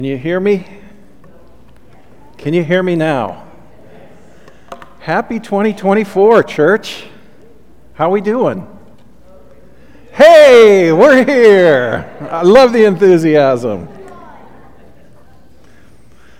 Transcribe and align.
Can 0.00 0.06
you 0.06 0.16
hear 0.16 0.40
me? 0.40 0.64
Can 2.38 2.54
you 2.54 2.64
hear 2.64 2.82
me 2.82 2.96
now? 2.96 3.44
Happy 4.98 5.38
2024, 5.38 6.42
church. 6.44 7.04
How 7.92 8.08
we 8.08 8.22
doing? 8.22 8.66
Hey, 10.12 10.90
we're 10.90 11.22
here. 11.22 12.16
I 12.30 12.40
love 12.44 12.72
the 12.72 12.86
enthusiasm. 12.86 13.90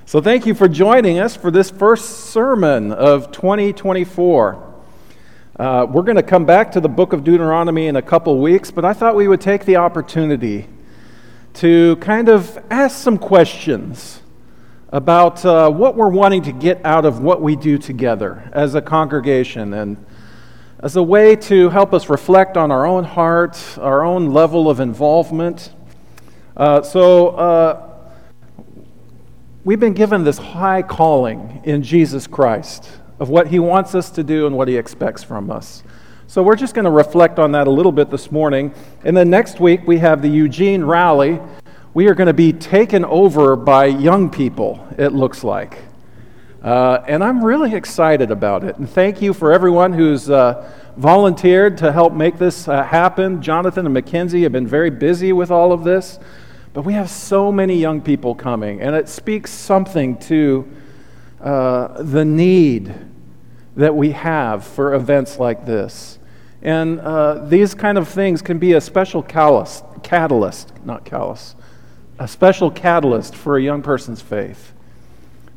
So 0.07 0.23
thank 0.23 0.47
you 0.47 0.55
for 0.55 0.67
joining 0.67 1.19
us 1.19 1.37
for 1.37 1.51
this 1.51 1.69
first 1.69 2.31
sermon 2.31 2.93
of 2.93 3.31
2024. 3.31 4.75
Uh, 5.59 5.87
we're 5.87 6.03
going 6.03 6.17
to 6.17 6.23
come 6.23 6.47
back 6.47 6.73
to 6.73 6.81
the 6.81 6.89
book 6.89 7.13
of 7.13 7.25
Deuteronomy 7.25 7.89
in 7.89 7.97
a 7.97 8.03
couple 8.03 8.39
weeks, 8.39 8.71
but 8.71 8.87
I 8.87 8.95
thought 8.95 9.17
we 9.17 9.29
would 9.29 9.43
take 9.43 9.67
the 9.67 9.77
opportunity 9.77 10.67
to 11.55 11.97
kind 11.97 12.29
of 12.29 12.59
ask 12.71 12.99
some 12.99 13.19
questions 13.19 14.23
about 14.93 15.45
uh, 15.45 15.71
what 15.71 15.97
we're 15.97 16.09
wanting 16.09 16.43
to 16.43 16.53
get 16.53 16.85
out 16.85 17.05
of 17.05 17.21
what 17.21 17.41
we 17.41 17.57
do 17.57 17.79
together 17.79 18.51
as 18.53 18.75
a 18.75 18.83
congregation 18.83 19.73
and 19.73 20.05
as 20.81 20.97
a 20.97 21.03
way 21.03 21.37
to 21.37 21.69
help 21.69 21.93
us 21.93 22.09
reflect 22.09 22.57
on 22.57 22.71
our 22.71 22.87
own 22.87 23.05
heart, 23.05 23.59
our 23.79 24.03
own 24.03 24.33
level 24.33 24.71
of 24.71 24.81
involvement. 24.81 25.73
Uh, 26.57 26.83
so, 26.83 27.29
uh, 27.29 27.91
we've 29.65 29.81
been 29.81 29.93
given 29.93 30.25
this 30.25 30.39
high 30.39 30.83
calling 30.83 31.61
in 31.65 31.83
Jesus 31.83 32.27
Christ 32.27 32.89
of 33.19 33.29
what 33.29 33.49
He 33.49 33.59
wants 33.59 33.95
us 33.95 34.11
to 34.13 34.25
do 34.25 34.47
and 34.47 34.57
what 34.57 34.69
He 34.69 34.77
expects 34.77 35.23
from 35.23 35.51
us. 35.51 35.83
So 36.31 36.45
we're 36.45 36.55
just 36.55 36.77
going 36.77 36.85
to 36.85 36.93
reflect 36.93 37.41
on 37.41 37.51
that 37.53 37.67
a 37.67 37.71
little 37.73 37.91
bit 37.91 38.09
this 38.09 38.31
morning. 38.31 38.73
And 39.03 39.17
then 39.17 39.31
next 39.31 39.59
week, 39.59 39.81
we 39.85 39.99
have 39.99 40.23
the 40.23 40.29
Eugene 40.29 40.85
Rally. 40.85 41.41
We 41.93 42.07
are 42.07 42.15
going 42.15 42.29
to 42.29 42.33
be 42.33 42.53
taken 42.53 43.05
over 43.05 43.57
by 43.57 43.87
young 43.87 44.31
people, 44.31 44.87
it 44.97 45.09
looks 45.09 45.43
like. 45.43 45.79
Uh, 46.63 47.03
and 47.09 47.25
I'm 47.25 47.45
really 47.45 47.75
excited 47.75 48.31
about 48.31 48.63
it. 48.63 48.77
And 48.77 48.89
thank 48.89 49.21
you 49.21 49.35
for 49.35 49.53
everyone 49.53 49.93
who's 49.93 50.31
uh, 50.31 50.73
volunteered 50.97 51.77
to 51.79 51.91
help 51.91 52.13
make 52.13 52.39
this 52.39 52.69
uh, 52.69 52.85
happen. 52.85 53.43
Jonathan 53.43 53.85
and 53.85 53.93
Mackenzie 53.93 54.45
have 54.45 54.53
been 54.53 54.69
very 54.69 54.91
busy 54.91 55.33
with 55.33 55.51
all 55.51 55.73
of 55.73 55.83
this. 55.83 56.21
But 56.73 56.83
we 56.83 56.93
have 56.93 57.11
so 57.11 57.51
many 57.51 57.75
young 57.75 58.01
people 58.01 58.37
coming, 58.37 58.81
and 58.81 58.95
it 58.95 59.09
speaks 59.09 59.51
something 59.51 60.17
to 60.19 60.71
uh, 61.41 62.01
the 62.05 62.25
need 62.25 62.95
that 63.75 63.97
we 63.97 64.13
have 64.13 64.65
for 64.65 64.95
events 64.95 65.41
like 65.41 65.67
this. 65.67 66.19
And 66.63 67.01
uh, 67.01 67.47
these 67.47 67.75
kind 67.75 67.97
of 67.97 68.09
things 68.09 68.43
can 68.43 68.59
be 68.59 68.75
a 68.75 68.81
special 68.81 69.23
catalyst, 69.23 69.85
not 70.85 71.05
callous, 71.05 71.55
a 72.19 72.29
special 72.29 72.71
catalyst 72.71 73.35
for 73.35 73.57
a 73.57 73.63
young 73.63 73.83
person's 73.83 74.21
faith. 74.21 74.73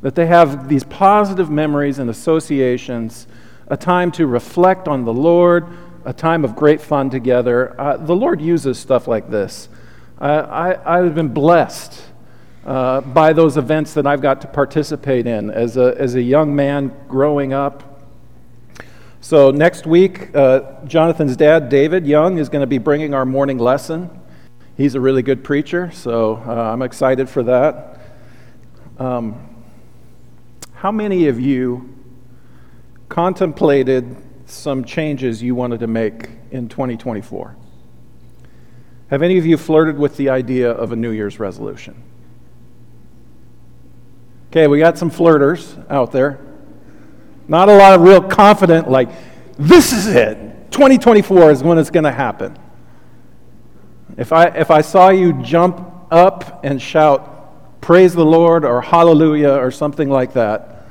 That 0.01 0.15
they 0.15 0.27
have 0.27 0.69
these 0.69 0.83
positive 0.83 1.49
memories 1.49 1.99
and 1.99 2.09
associations, 2.09 3.27
a 3.67 3.75
time 3.77 4.11
to 4.13 4.27
reflect 4.27 4.87
on 4.87 5.03
the 5.03 5.13
Lord, 5.13 5.65
a 6.05 6.13
time 6.13 6.43
of 6.43 6.55
great 6.55 6.81
fun 6.81 7.09
together. 7.09 7.79
Uh, 7.79 7.97
the 7.97 8.15
Lord 8.15 8.41
uses 8.41 8.77
stuff 8.79 9.07
like 9.07 9.29
this. 9.29 9.69
Uh, 10.19 10.77
I, 10.85 10.99
I've 10.99 11.15
been 11.15 11.33
blessed 11.33 12.01
uh, 12.65 13.01
by 13.01 13.33
those 13.33 13.57
events 13.57 13.93
that 13.93 14.07
I've 14.07 14.21
got 14.21 14.41
to 14.41 14.47
participate 14.47 15.27
in 15.27 15.49
as 15.51 15.75
a, 15.75 15.95
as 15.97 16.15
a 16.15 16.21
young 16.21 16.55
man 16.55 16.93
growing 17.09 17.51
up 17.51 17.92
so, 19.23 19.51
next 19.51 19.87
week, 19.87 20.35
uh, 20.35 20.83
Jonathan's 20.83 21.37
dad, 21.37 21.69
David 21.69 22.05
Young, 22.05 22.39
is 22.39 22.49
going 22.49 22.59
to 22.59 22.67
be 22.67 22.77
bringing 22.77 23.13
our 23.13 23.25
morning 23.25 23.57
lesson. 23.57 24.09
He's 24.75 24.95
a 24.95 24.99
really 24.99 25.21
good 25.21 25.45
preacher, 25.45 25.91
so 25.93 26.43
uh, 26.45 26.73
I'm 26.73 26.81
excited 26.81 27.29
for 27.29 27.41
that. 27.43 28.01
Um, 28.99 29.63
how 30.73 30.91
many 30.91 31.29
of 31.29 31.39
you 31.39 31.95
contemplated 33.07 34.13
some 34.45 34.83
changes 34.83 35.41
you 35.41 35.55
wanted 35.55 35.79
to 35.79 35.87
make 35.87 36.27
in 36.51 36.67
2024? 36.67 37.55
Have 39.09 39.21
any 39.21 39.37
of 39.37 39.45
you 39.45 39.55
flirted 39.55 39.97
with 39.97 40.17
the 40.17 40.31
idea 40.31 40.69
of 40.69 40.91
a 40.91 40.97
New 40.97 41.11
Year's 41.11 41.39
resolution? 41.39 42.03
Okay, 44.51 44.67
we 44.67 44.79
got 44.79 44.97
some 44.97 45.09
flirters 45.09 45.89
out 45.89 46.11
there. 46.11 46.41
Not 47.53 47.69
a 47.69 47.75
lot 47.75 47.93
of 47.93 48.01
real 48.01 48.19
confident, 48.19 48.89
like, 48.89 49.09
this 49.59 49.93
is 49.93 50.07
it. 50.07 50.71
2024 50.71 51.51
is 51.51 51.61
when 51.61 51.77
it's 51.77 51.91
going 51.91 52.03
to 52.03 52.11
happen. 52.11 52.57
If 54.17 54.33
I, 54.33 54.45
if 54.47 54.71
I 54.71 54.81
saw 54.81 55.09
you 55.09 55.33
jump 55.33 55.79
up 56.09 56.65
and 56.65 56.81
shout, 56.81 57.79
Praise 57.79 58.15
the 58.15 58.25
Lord 58.25 58.65
or 58.65 58.81
Hallelujah 58.81 59.51
or 59.51 59.69
something 59.69 60.09
like 60.09 60.33
that, 60.33 60.87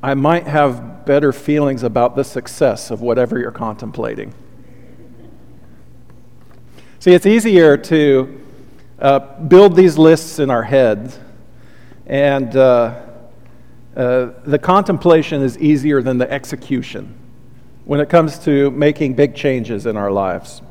I 0.00 0.14
might 0.14 0.46
have 0.46 1.04
better 1.04 1.32
feelings 1.32 1.82
about 1.82 2.14
the 2.14 2.22
success 2.22 2.92
of 2.92 3.00
whatever 3.00 3.36
you're 3.40 3.50
contemplating. 3.50 4.32
See, 7.00 7.14
it's 7.14 7.26
easier 7.26 7.76
to 7.76 8.40
uh, 9.00 9.18
build 9.40 9.74
these 9.74 9.98
lists 9.98 10.38
in 10.38 10.50
our 10.50 10.62
heads 10.62 11.18
and. 12.06 12.54
Uh, 12.54 13.06
uh, 13.98 14.32
the 14.44 14.58
contemplation 14.60 15.42
is 15.42 15.58
easier 15.58 16.00
than 16.00 16.18
the 16.18 16.30
execution 16.30 17.18
when 17.84 17.98
it 17.98 18.08
comes 18.08 18.38
to 18.38 18.70
making 18.70 19.14
big 19.14 19.34
changes 19.34 19.86
in 19.86 19.96
our 19.96 20.12
lives. 20.12 20.62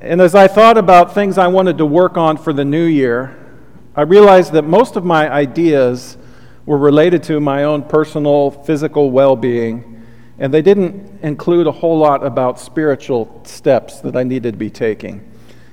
And 0.00 0.20
as 0.20 0.34
I 0.34 0.48
thought 0.48 0.76
about 0.76 1.14
things 1.14 1.38
I 1.38 1.46
wanted 1.46 1.78
to 1.78 1.86
work 1.86 2.16
on 2.16 2.36
for 2.36 2.52
the 2.52 2.64
new 2.64 2.84
year, 2.84 3.36
I 3.94 4.02
realized 4.02 4.52
that 4.54 4.62
most 4.62 4.96
of 4.96 5.04
my 5.04 5.30
ideas 5.30 6.18
were 6.66 6.78
related 6.78 7.22
to 7.24 7.38
my 7.38 7.62
own 7.62 7.84
personal 7.84 8.50
physical 8.50 9.12
well 9.12 9.36
being, 9.36 10.04
and 10.40 10.52
they 10.52 10.62
didn't 10.62 11.20
include 11.22 11.68
a 11.68 11.72
whole 11.72 11.98
lot 11.98 12.26
about 12.26 12.58
spiritual 12.58 13.40
steps 13.44 14.00
that 14.00 14.16
I 14.16 14.24
needed 14.24 14.52
to 14.54 14.58
be 14.58 14.70
taking. 14.70 15.30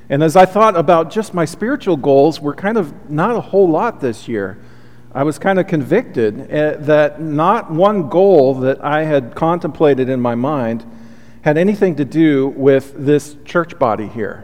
And 0.09 0.21
as 0.21 0.35
I 0.35 0.45
thought 0.45 0.77
about 0.77 1.09
just 1.09 1.33
my 1.33 1.45
spiritual 1.45 1.97
goals, 1.97 2.39
were 2.39 2.53
kind 2.53 2.77
of 2.77 3.09
not 3.09 3.35
a 3.35 3.41
whole 3.41 3.67
lot 3.67 4.01
this 4.01 4.27
year. 4.27 4.59
I 5.15 5.23
was 5.23 5.39
kind 5.39 5.59
of 5.59 5.67
convicted 5.67 6.51
eh, 6.51 6.75
that 6.77 7.21
not 7.21 7.71
one 7.71 8.09
goal 8.09 8.55
that 8.55 8.83
I 8.83 9.03
had 9.03 9.33
contemplated 9.33 10.09
in 10.09 10.19
my 10.19 10.35
mind 10.35 10.83
had 11.41 11.57
anything 11.57 11.95
to 11.95 12.03
do 12.03 12.49
with 12.49 12.93
this 12.97 13.37
church 13.45 13.79
body 13.79 14.07
here. 14.09 14.43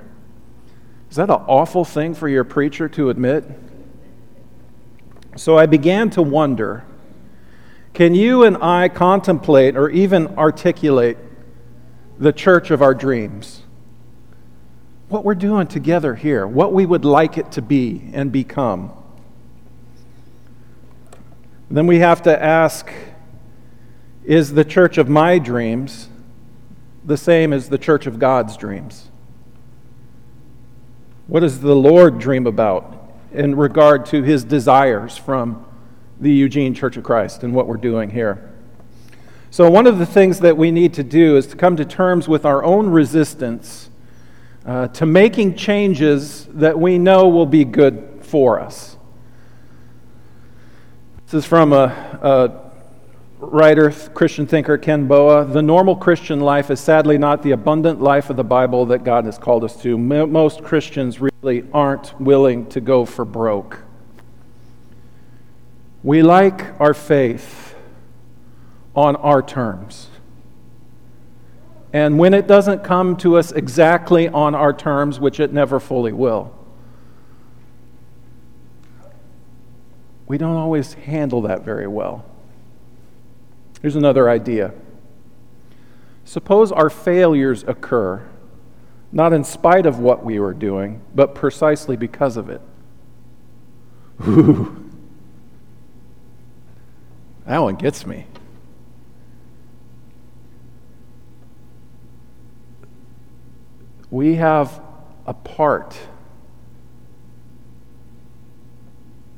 Is 1.09 1.17
that 1.17 1.29
an 1.29 1.41
awful 1.45 1.83
thing 1.83 2.13
for 2.13 2.29
your 2.29 2.45
preacher 2.45 2.87
to 2.87 3.09
admit? 3.09 3.43
So 5.35 5.57
I 5.57 5.65
began 5.65 6.09
to 6.11 6.21
wonder 6.21 6.85
can 7.93 8.15
you 8.15 8.43
and 8.43 8.55
I 8.63 8.87
contemplate 8.87 9.75
or 9.75 9.89
even 9.89 10.27
articulate 10.37 11.17
the 12.17 12.31
church 12.31 12.71
of 12.71 12.81
our 12.81 12.93
dreams? 12.93 13.63
What 15.09 15.25
we're 15.25 15.35
doing 15.35 15.67
together 15.67 16.15
here, 16.15 16.47
what 16.47 16.71
we 16.71 16.85
would 16.85 17.03
like 17.03 17.37
it 17.37 17.51
to 17.51 17.61
be 17.61 18.09
and 18.13 18.31
become. 18.31 18.93
Then 21.71 21.87
we 21.87 21.99
have 21.99 22.21
to 22.23 22.43
ask 22.43 22.91
is 24.25 24.53
the 24.53 24.65
church 24.65 24.97
of 24.97 25.07
my 25.07 25.39
dreams 25.39 26.09
the 27.05 27.15
same 27.15 27.53
as 27.53 27.69
the 27.69 27.77
church 27.77 28.05
of 28.05 28.19
God's 28.19 28.57
dreams? 28.57 29.09
What 31.27 31.39
does 31.39 31.61
the 31.61 31.75
Lord 31.75 32.19
dream 32.19 32.45
about 32.45 33.13
in 33.31 33.55
regard 33.55 34.05
to 34.07 34.21
his 34.21 34.43
desires 34.43 35.17
from 35.17 35.65
the 36.19 36.29
Eugene 36.29 36.73
Church 36.73 36.97
of 36.97 37.05
Christ 37.05 37.43
and 37.43 37.55
what 37.55 37.67
we're 37.67 37.77
doing 37.77 38.09
here? 38.09 38.51
So, 39.49 39.69
one 39.69 39.87
of 39.87 39.97
the 39.97 40.05
things 40.05 40.41
that 40.41 40.57
we 40.57 40.71
need 40.71 40.93
to 40.95 41.03
do 41.03 41.37
is 41.37 41.47
to 41.47 41.55
come 41.55 41.77
to 41.77 41.85
terms 41.85 42.27
with 42.27 42.45
our 42.45 42.63
own 42.65 42.89
resistance 42.89 43.89
uh, 44.65 44.89
to 44.89 45.05
making 45.05 45.55
changes 45.55 46.47
that 46.47 46.77
we 46.77 46.97
know 46.97 47.29
will 47.29 47.45
be 47.45 47.63
good 47.63 48.19
for 48.21 48.59
us. 48.59 48.97
This 51.31 51.45
is 51.45 51.47
from 51.47 51.71
a, 51.71 51.85
a 52.21 52.51
writer, 53.39 53.89
Christian 53.89 54.45
thinker 54.45 54.77
Ken 54.77 55.07
Boa. 55.07 55.45
The 55.45 55.61
normal 55.61 55.95
Christian 55.95 56.41
life 56.41 56.69
is 56.69 56.81
sadly 56.81 57.17
not 57.17 57.41
the 57.41 57.51
abundant 57.51 58.01
life 58.01 58.29
of 58.29 58.35
the 58.35 58.43
Bible 58.43 58.87
that 58.87 59.05
God 59.05 59.23
has 59.23 59.37
called 59.37 59.63
us 59.63 59.81
to. 59.81 59.97
Most 59.97 60.61
Christians 60.61 61.21
really 61.21 61.63
aren't 61.73 62.19
willing 62.19 62.67
to 62.71 62.81
go 62.81 63.05
for 63.05 63.23
broke. 63.23 63.79
We 66.03 66.21
like 66.21 66.77
our 66.81 66.93
faith 66.93 67.75
on 68.93 69.15
our 69.15 69.41
terms. 69.41 70.09
And 71.93 72.19
when 72.19 72.33
it 72.33 72.45
doesn't 72.45 72.83
come 72.83 73.15
to 73.17 73.37
us 73.37 73.53
exactly 73.53 74.27
on 74.27 74.53
our 74.53 74.73
terms, 74.73 75.17
which 75.17 75.39
it 75.39 75.53
never 75.53 75.79
fully 75.79 76.11
will, 76.11 76.53
we 80.31 80.37
don't 80.37 80.55
always 80.55 80.93
handle 80.93 81.41
that 81.41 81.65
very 81.65 81.87
well. 81.87 82.23
Here's 83.81 83.97
another 83.97 84.29
idea. 84.29 84.73
Suppose 86.23 86.71
our 86.71 86.89
failures 86.89 87.65
occur 87.67 88.25
not 89.11 89.33
in 89.33 89.43
spite 89.43 89.85
of 89.85 89.99
what 89.99 90.23
we 90.23 90.39
were 90.39 90.53
doing, 90.53 91.01
but 91.13 91.35
precisely 91.35 91.97
because 91.97 92.37
of 92.37 92.49
it. 92.49 92.61
Ooh. 94.25 94.77
That 97.45 97.57
one 97.57 97.75
gets 97.75 98.05
me. 98.05 98.27
We 104.09 104.35
have 104.35 104.79
a 105.27 105.33
part 105.33 105.97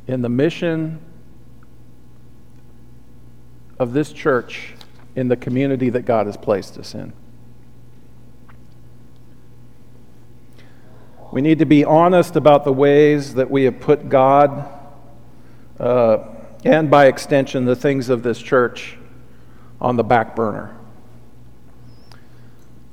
in 0.08 0.22
the 0.22 0.30
mission 0.30 1.00
of 3.80 3.94
this 3.94 4.12
church 4.12 4.74
in 5.16 5.28
the 5.28 5.36
community 5.36 5.90
that 5.90 6.04
God 6.04 6.26
has 6.26 6.38
placed 6.38 6.78
us 6.78 6.96
in. 6.96 7.14
We 11.32 11.42
need 11.42 11.60
to 11.60 11.66
be 11.66 11.84
honest 11.84 12.36
about 12.36 12.64
the 12.64 12.74
ways 12.74 13.34
that 13.36 13.50
we 13.50 13.64
have 13.64 13.80
put 13.80 14.08
God, 14.08 14.72
uh, 15.80 16.18
and 16.64 16.92
by 16.92 17.08
extension, 17.08 17.66
the 17.66 17.76
things 17.76 18.10
of 18.10 18.22
this 18.22 18.40
church, 18.40 18.98
on 19.82 19.96
the 19.96 20.04
back 20.04 20.36
burner. 20.36 20.78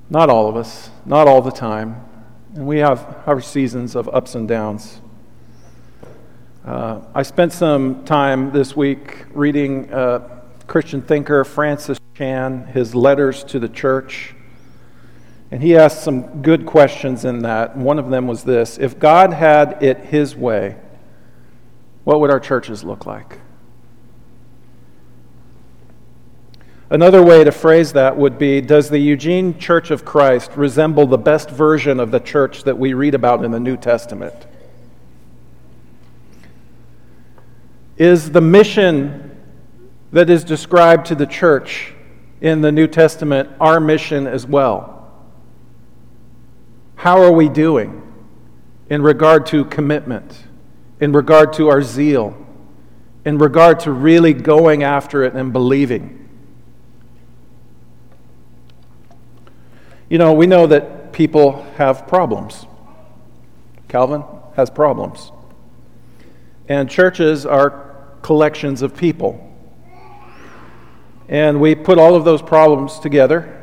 Not 0.09 0.31
all 0.31 0.49
of 0.49 0.57
us, 0.57 0.91
not 1.05 1.29
all 1.29 1.43
the 1.43 1.53
time. 1.53 2.05
And 2.55 2.67
we 2.67 2.79
have 2.79 3.23
our 3.27 3.41
seasons 3.41 3.95
of 3.95 4.09
ups 4.09 4.35
and 4.35 4.49
downs. 4.49 5.01
Uh, 6.65 7.01
I 7.15 7.23
spent 7.23 7.55
some 7.55 8.05
time 8.05 8.53
this 8.53 8.77
week 8.77 9.25
reading 9.33 9.91
uh, 9.91 10.43
Christian 10.67 11.01
thinker 11.01 11.43
Francis 11.43 11.99
Chan, 12.15 12.67
his 12.67 12.95
letters 12.95 13.43
to 13.45 13.59
the 13.59 13.69
church. 13.69 14.35
And 15.51 15.63
he 15.63 15.75
asked 15.75 16.05
some 16.05 16.43
good 16.43 16.67
questions 16.67 17.25
in 17.25 17.41
that. 17.41 17.79
One 17.79 17.99
of 17.99 18.11
them 18.11 18.27
was 18.27 18.45
this 18.45 18.77
If 18.77 18.99
God 18.99 19.33
had 19.33 19.83
it 19.83 19.99
his 19.99 20.37
way, 20.37 20.77
what 22.05 22.21
would 22.21 22.31
our 22.31 22.41
churches 22.41 22.85
look 22.85 23.07
like? 23.07 23.39
Another 26.91 27.23
way 27.23 27.43
to 27.43 27.53
phrase 27.53 27.95
that 27.95 28.19
would 28.19 28.37
be 28.37 28.61
Does 28.61 28.91
the 28.91 28.99
Eugene 28.99 29.59
Church 29.59 29.91
of 29.91 30.05
Christ 30.05 30.51
resemble 30.57 31.07
the 31.07 31.17
best 31.17 31.49
version 31.49 31.99
of 31.99 32.11
the 32.11 32.21
church 32.21 32.65
that 32.65 32.79
we 32.79 32.93
read 32.93 33.15
about 33.15 33.47
in 33.47 33.51
the 33.51 33.61
New 33.61 33.79
Testament? 33.79 34.35
Is 38.01 38.31
the 38.31 38.41
mission 38.41 39.37
that 40.11 40.31
is 40.31 40.43
described 40.43 41.05
to 41.09 41.15
the 41.15 41.27
church 41.27 41.93
in 42.41 42.63
the 42.63 42.73
New 42.73 42.87
Testament 42.87 43.51
our 43.61 43.79
mission 43.79 44.27
as 44.27 44.47
well? 44.47 45.13
How 46.95 47.21
are 47.21 47.31
we 47.31 47.51
doing 47.51 48.01
in 48.89 49.03
regard 49.03 49.45
to 49.49 49.67
commitment, 49.67 50.45
in 50.99 51.13
regard 51.13 51.53
to 51.53 51.69
our 51.69 51.83
zeal, 51.83 52.35
in 53.27 53.37
regard 53.37 53.81
to 53.81 53.93
really 53.93 54.33
going 54.33 54.83
after 54.83 55.23
it 55.23 55.35
and 55.35 55.53
believing? 55.53 56.27
You 60.09 60.17
know, 60.17 60.33
we 60.33 60.47
know 60.47 60.67
that 60.67 61.13
people 61.13 61.65
have 61.77 62.09
problems. 62.09 62.65
Calvin 63.89 64.25
has 64.57 64.71
problems. 64.71 65.33
And 66.67 66.89
churches 66.89 67.45
are 67.45 67.90
collections 68.23 68.83
of 68.83 68.97
people. 68.97 69.47
And 71.29 71.61
we 71.61 71.75
put 71.75 71.99
all 71.99 72.15
of 72.15 72.25
those 72.25 72.43
problems 72.43 72.99
together. 72.99 73.63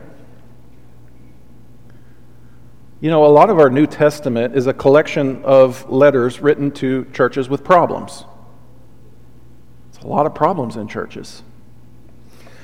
You 2.99 3.11
know, 3.11 3.25
a 3.25 3.27
lot 3.27 3.49
of 3.49 3.59
our 3.59 3.69
New 3.69 3.85
Testament 3.85 4.55
is 4.55 4.67
a 4.67 4.73
collection 4.73 5.43
of 5.43 5.87
letters 5.89 6.39
written 6.39 6.71
to 6.71 7.05
churches 7.13 7.49
with 7.49 7.63
problems. 7.63 8.25
It's 9.89 9.99
a 9.99 10.07
lot 10.07 10.25
of 10.25 10.33
problems 10.33 10.77
in 10.77 10.87
churches. 10.87 11.43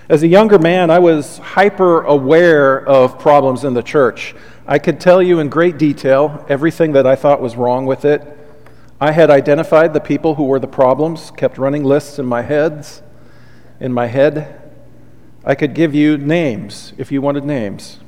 As 0.09 0.23
a 0.23 0.27
younger 0.27 0.59
man, 0.59 0.89
I 0.89 0.99
was 0.99 1.37
hyper 1.37 2.03
aware 2.03 2.85
of 2.85 3.19
problems 3.19 3.63
in 3.63 3.73
the 3.73 3.83
church. 3.83 4.35
I 4.67 4.79
could 4.79 4.99
tell 4.99 5.21
you 5.21 5.39
in 5.39 5.49
great 5.49 5.77
detail 5.77 6.45
everything 6.49 6.93
that 6.93 7.05
I 7.05 7.15
thought 7.15 7.41
was 7.41 7.55
wrong 7.55 7.85
with 7.85 8.05
it. 8.05 8.21
I 9.03 9.11
had 9.11 9.29
identified 9.29 9.93
the 9.93 9.99
people 9.99 10.35
who 10.35 10.45
were 10.45 10.59
the 10.59 10.67
problems, 10.69 11.29
kept 11.31 11.57
running 11.57 11.83
lists 11.83 12.19
in 12.19 12.25
my 12.25 12.41
heads, 12.41 13.01
in 13.81 13.91
my 13.91 14.07
head. 14.07 14.71
I 15.43 15.55
could 15.55 15.73
give 15.73 15.93
you 15.93 16.17
names 16.17 16.93
if 16.97 17.11
you 17.11 17.21
wanted 17.21 17.43
names. 17.43 17.99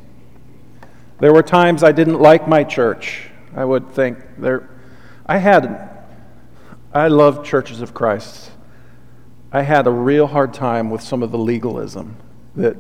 There 1.20 1.34
were 1.34 1.44
times 1.44 1.84
I 1.84 1.92
didn't 1.92 2.22
like 2.22 2.48
my 2.48 2.64
church. 2.64 3.30
I 3.54 3.66
would 3.66 3.92
think 3.92 4.20
there 4.38 4.70
I 5.26 5.40
had 5.40 6.06
I 6.94 7.10
love 7.10 7.44
churches 7.44 7.82
of 7.82 7.94
Christ. 7.94 8.52
I 9.52 9.64
had 9.64 9.88
a 9.88 9.92
real 9.92 10.28
hard 10.28 10.54
time 10.54 10.90
with 10.90 11.02
some 11.02 11.24
of 11.24 11.30
the 11.30 11.38
legalism 11.38 12.16
that, 12.56 12.78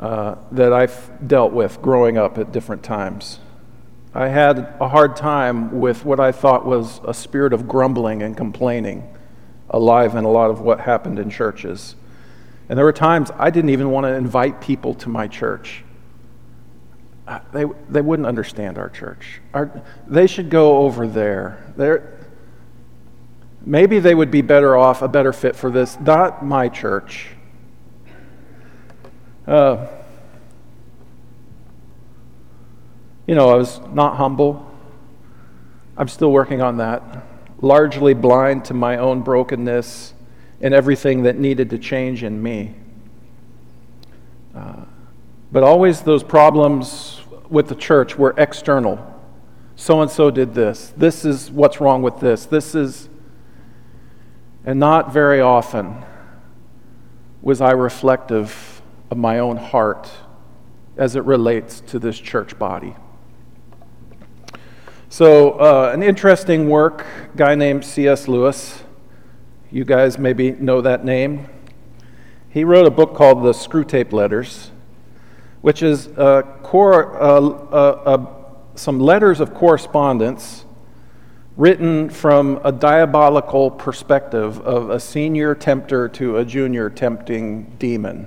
uh, 0.00 0.36
that 0.52 0.72
I've 0.72 1.28
dealt 1.28 1.52
with 1.52 1.82
growing 1.82 2.16
up 2.16 2.38
at 2.38 2.50
different 2.50 2.82
times. 2.82 3.40
I 4.14 4.28
had 4.28 4.74
a 4.80 4.88
hard 4.88 5.16
time 5.16 5.80
with 5.80 6.04
what 6.04 6.20
I 6.20 6.30
thought 6.30 6.64
was 6.64 7.00
a 7.04 7.12
spirit 7.12 7.52
of 7.52 7.66
grumbling 7.66 8.22
and 8.22 8.36
complaining 8.36 9.12
alive 9.70 10.14
in 10.14 10.24
a 10.24 10.30
lot 10.30 10.50
of 10.50 10.60
what 10.60 10.80
happened 10.80 11.18
in 11.18 11.30
churches. 11.30 11.96
And 12.68 12.78
there 12.78 12.84
were 12.84 12.92
times 12.92 13.30
I 13.36 13.50
didn't 13.50 13.70
even 13.70 13.90
want 13.90 14.04
to 14.04 14.14
invite 14.14 14.60
people 14.60 14.94
to 14.94 15.08
my 15.08 15.26
church. 15.26 15.82
Uh, 17.26 17.40
they, 17.52 17.64
they 17.88 18.00
wouldn't 18.00 18.26
understand 18.26 18.78
our 18.78 18.88
church. 18.88 19.40
Our, 19.52 19.82
they 20.06 20.26
should 20.26 20.48
go 20.48 20.78
over 20.78 21.08
there. 21.08 21.72
They're, 21.76 22.14
Maybe 23.66 23.98
they 23.98 24.14
would 24.14 24.30
be 24.30 24.42
better 24.42 24.76
off, 24.76 25.00
a 25.00 25.08
better 25.08 25.32
fit 25.32 25.56
for 25.56 25.70
this. 25.70 25.98
Not 25.98 26.44
my 26.44 26.68
church. 26.68 27.28
Uh, 29.46 29.86
you 33.26 33.34
know, 33.34 33.50
I 33.50 33.54
was 33.54 33.80
not 33.92 34.16
humble. 34.16 34.70
I'm 35.96 36.08
still 36.08 36.32
working 36.32 36.60
on 36.60 36.78
that. 36.78 37.02
Largely 37.60 38.14
blind 38.14 38.64
to 38.66 38.74
my 38.74 38.96
own 38.96 39.22
brokenness 39.22 40.12
and 40.60 40.74
everything 40.74 41.22
that 41.22 41.38
needed 41.38 41.70
to 41.70 41.78
change 41.78 42.22
in 42.22 42.42
me. 42.42 42.74
Uh, 44.54 44.84
but 45.50 45.62
always 45.62 46.02
those 46.02 46.22
problems 46.22 47.20
with 47.48 47.68
the 47.68 47.74
church 47.74 48.16
were 48.16 48.34
external. 48.36 49.14
So 49.76 50.00
and 50.02 50.10
so 50.10 50.30
did 50.30 50.54
this. 50.54 50.92
This 50.96 51.24
is 51.24 51.50
what's 51.50 51.80
wrong 51.80 52.02
with 52.02 52.20
this. 52.20 52.46
This 52.46 52.74
is 52.74 53.08
and 54.64 54.80
not 54.80 55.12
very 55.12 55.40
often 55.40 56.04
was 57.42 57.60
I 57.60 57.72
reflective 57.72 58.82
of 59.10 59.18
my 59.18 59.38
own 59.38 59.58
heart 59.58 60.10
as 60.96 61.16
it 61.16 61.24
relates 61.24 61.80
to 61.82 61.98
this 61.98 62.18
church 62.18 62.58
body. 62.58 62.96
So, 65.08 65.52
uh, 65.52 65.90
an 65.92 66.02
interesting 66.02 66.68
work, 66.68 67.06
guy 67.36 67.54
named 67.54 67.84
C.S. 67.84 68.26
Lewis. 68.26 68.82
You 69.70 69.84
guys 69.84 70.18
maybe 70.18 70.52
know 70.52 70.80
that 70.80 71.04
name. 71.04 71.48
He 72.48 72.64
wrote 72.64 72.86
a 72.86 72.90
book 72.90 73.14
called 73.14 73.42
The 73.42 73.52
Screwtape 73.52 74.12
Letters, 74.12 74.70
which 75.60 75.82
is 75.82 76.08
uh, 76.08 76.42
uh, 76.72 78.26
some 78.74 78.98
letters 78.98 79.40
of 79.40 79.54
correspondence 79.54 80.64
written 81.56 82.10
from 82.10 82.60
a 82.64 82.72
diabolical 82.72 83.70
perspective 83.70 84.60
of 84.60 84.90
a 84.90 84.98
senior 84.98 85.54
tempter 85.54 86.08
to 86.08 86.38
a 86.38 86.44
junior 86.44 86.90
tempting 86.90 87.64
demon. 87.78 88.26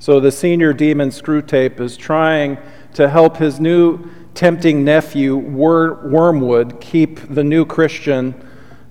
So 0.00 0.18
the 0.18 0.32
senior 0.32 0.72
demon 0.72 1.10
Screwtape 1.10 1.78
is 1.78 1.96
trying 1.96 2.58
to 2.94 3.08
help 3.08 3.36
his 3.36 3.60
new 3.60 4.08
tempting 4.40 4.82
nephew, 4.82 5.36
Wormwood, 5.36 6.80
keep 6.80 7.20
the 7.28 7.44
new 7.44 7.66
Christian 7.66 8.34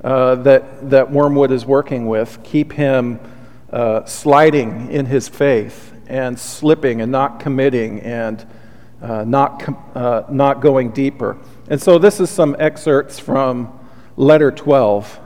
uh, 0.03 0.35
that, 0.35 0.91
that 0.91 1.11
Wormwood 1.11 1.49
is 1.51 1.65
working 1.65 2.05
with, 2.05 2.37
keep 2.43 2.71
him 2.71 3.19
uh, 3.73 4.05
sliding 4.05 4.91
in 4.91 5.07
his 5.07 5.27
faith 5.27 5.91
and 6.05 6.37
slipping 6.37 7.01
and 7.01 7.11
not 7.11 7.39
committing 7.39 7.99
and 8.01 8.45
uh, 9.01 9.23
not, 9.23 9.59
com- 9.59 9.83
uh, 9.95 10.21
not 10.29 10.61
going 10.61 10.91
deeper. 10.91 11.35
And 11.67 11.81
so 11.81 11.97
this 11.97 12.19
is 12.19 12.29
some 12.29 12.55
excerpts 12.59 13.17
from 13.17 13.79
letter 14.17 14.51
12. 14.51 15.19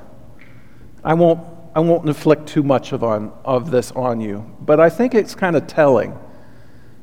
I 1.03 1.15
won't, 1.15 1.45
I 1.75 1.81
won't 1.81 2.07
inflict 2.07 2.47
too 2.47 2.63
much 2.63 2.93
of, 2.93 3.03
on, 3.03 3.33
of 3.43 3.71
this 3.71 3.91
on 3.91 4.21
you, 4.21 4.55
but 4.61 4.79
I 4.79 4.89
think 4.89 5.15
it's 5.15 5.35
kind 5.35 5.57
of 5.57 5.67
telling, 5.67 6.17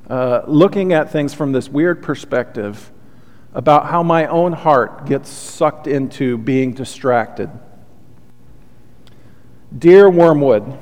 uh, 0.08 0.40
looking 0.46 0.94
at 0.94 1.12
things 1.12 1.34
from 1.34 1.52
this 1.52 1.68
weird 1.68 2.02
perspective 2.02 2.90
about 3.52 3.86
how 3.86 4.02
my 4.02 4.26
own 4.26 4.52
heart 4.52 5.06
gets 5.06 5.28
sucked 5.28 5.86
into 5.86 6.38
being 6.38 6.72
distracted. 6.72 7.50
Dear 9.76 10.08
Wormwood, 10.08 10.78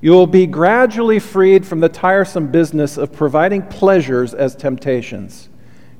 you 0.00 0.12
will 0.12 0.26
be 0.26 0.46
gradually 0.46 1.18
freed 1.18 1.66
from 1.66 1.80
the 1.80 1.88
tiresome 1.88 2.50
business 2.50 2.96
of 2.96 3.12
providing 3.12 3.62
pleasures 3.62 4.32
as 4.32 4.56
temptations. 4.56 5.48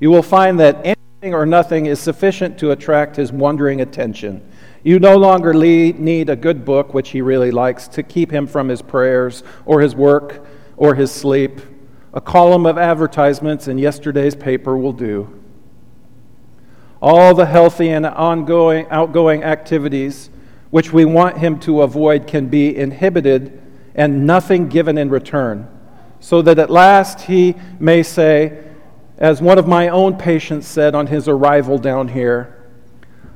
You 0.00 0.10
will 0.10 0.22
find 0.22 0.58
that 0.60 0.76
anything 0.76 1.34
or 1.34 1.44
nothing 1.44 1.86
is 1.86 2.00
sufficient 2.00 2.58
to 2.58 2.70
attract 2.70 3.16
his 3.16 3.30
wondering 3.30 3.80
attention. 3.80 4.42
You 4.82 4.98
no 4.98 5.16
longer 5.18 5.52
need 5.52 6.30
a 6.30 6.36
good 6.36 6.64
book, 6.64 6.94
which 6.94 7.10
he 7.10 7.20
really 7.20 7.50
likes, 7.50 7.86
to 7.88 8.02
keep 8.02 8.30
him 8.30 8.46
from 8.46 8.68
his 8.68 8.80
prayers 8.80 9.42
or 9.66 9.80
his 9.80 9.94
work 9.94 10.46
or 10.78 10.94
his 10.94 11.12
sleep. 11.12 11.60
A 12.14 12.20
column 12.20 12.64
of 12.64 12.78
advertisements 12.78 13.68
in 13.68 13.76
yesterday's 13.76 14.34
paper 14.34 14.76
will 14.78 14.94
do. 14.94 15.39
All 17.02 17.34
the 17.34 17.46
healthy 17.46 17.88
and 17.88 18.04
ongoing, 18.04 18.86
outgoing 18.90 19.42
activities 19.42 20.30
which 20.70 20.92
we 20.92 21.04
want 21.04 21.38
him 21.38 21.58
to 21.60 21.82
avoid 21.82 22.26
can 22.26 22.46
be 22.46 22.76
inhibited 22.76 23.60
and 23.94 24.26
nothing 24.26 24.68
given 24.68 24.96
in 24.96 25.10
return, 25.10 25.66
so 26.20 26.42
that 26.42 26.58
at 26.58 26.70
last 26.70 27.22
he 27.22 27.56
may 27.78 28.02
say, 28.02 28.64
as 29.18 29.42
one 29.42 29.58
of 29.58 29.66
my 29.66 29.88
own 29.88 30.16
patients 30.16 30.66
said 30.66 30.94
on 30.94 31.08
his 31.08 31.26
arrival 31.26 31.76
down 31.76 32.08
here, 32.08 32.56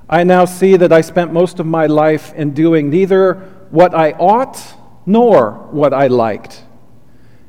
I 0.09 0.23
now 0.23 0.45
see 0.45 0.77
that 0.77 0.93
I 0.93 1.01
spent 1.01 1.33
most 1.33 1.59
of 1.59 1.67
my 1.67 1.87
life 1.87 2.33
in 2.35 2.53
doing 2.53 2.91
neither 2.91 3.35
what 3.71 3.95
I 3.95 4.13
ought 4.13 4.63
nor 5.07 5.53
what 5.73 5.93
I 5.93 6.07
liked. 6.07 6.63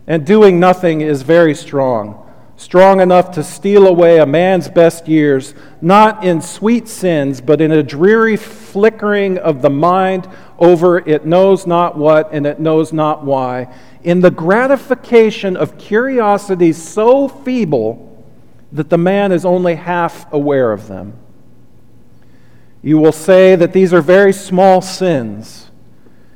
And 0.07 0.25
doing 0.25 0.59
nothing 0.59 1.01
is 1.01 1.21
very 1.21 1.53
strong 1.53 2.24
strong 2.57 3.01
enough 3.01 3.31
to 3.31 3.43
steal 3.43 3.85
away 3.85 4.17
a 4.17 4.25
man's 4.25 4.69
best 4.69 5.07
years, 5.07 5.53
not 5.81 6.23
in 6.23 6.41
sweet 6.41 6.87
sins, 6.87 7.41
but 7.41 7.59
in 7.59 7.71
a 7.71 7.83
dreary 7.83 8.37
flickering 8.37 9.37
of 9.37 9.61
the 9.61 9.69
mind 9.69 10.27
over 10.57 10.97
it 10.99 11.25
knows 11.25 11.67
not 11.67 11.97
what 11.97 12.29
and 12.31 12.45
it 12.45 12.59
knows 12.59 12.93
not 12.93 13.25
why, 13.25 13.73
in 14.03 14.21
the 14.21 14.31
gratification 14.31 15.57
of 15.57 15.77
curiosity 15.77 16.71
so 16.71 17.27
feeble 17.27 18.23
that 18.71 18.89
the 18.89 18.97
man 18.97 19.31
is 19.31 19.45
only 19.45 19.75
half 19.75 20.31
aware 20.31 20.71
of 20.71 20.87
them. 20.87 21.13
You 22.81 22.99
will 22.99 23.11
say 23.11 23.55
that 23.55 23.73
these 23.73 23.93
are 23.93 24.01
very 24.01 24.31
small 24.31 24.81
sins, 24.81 25.71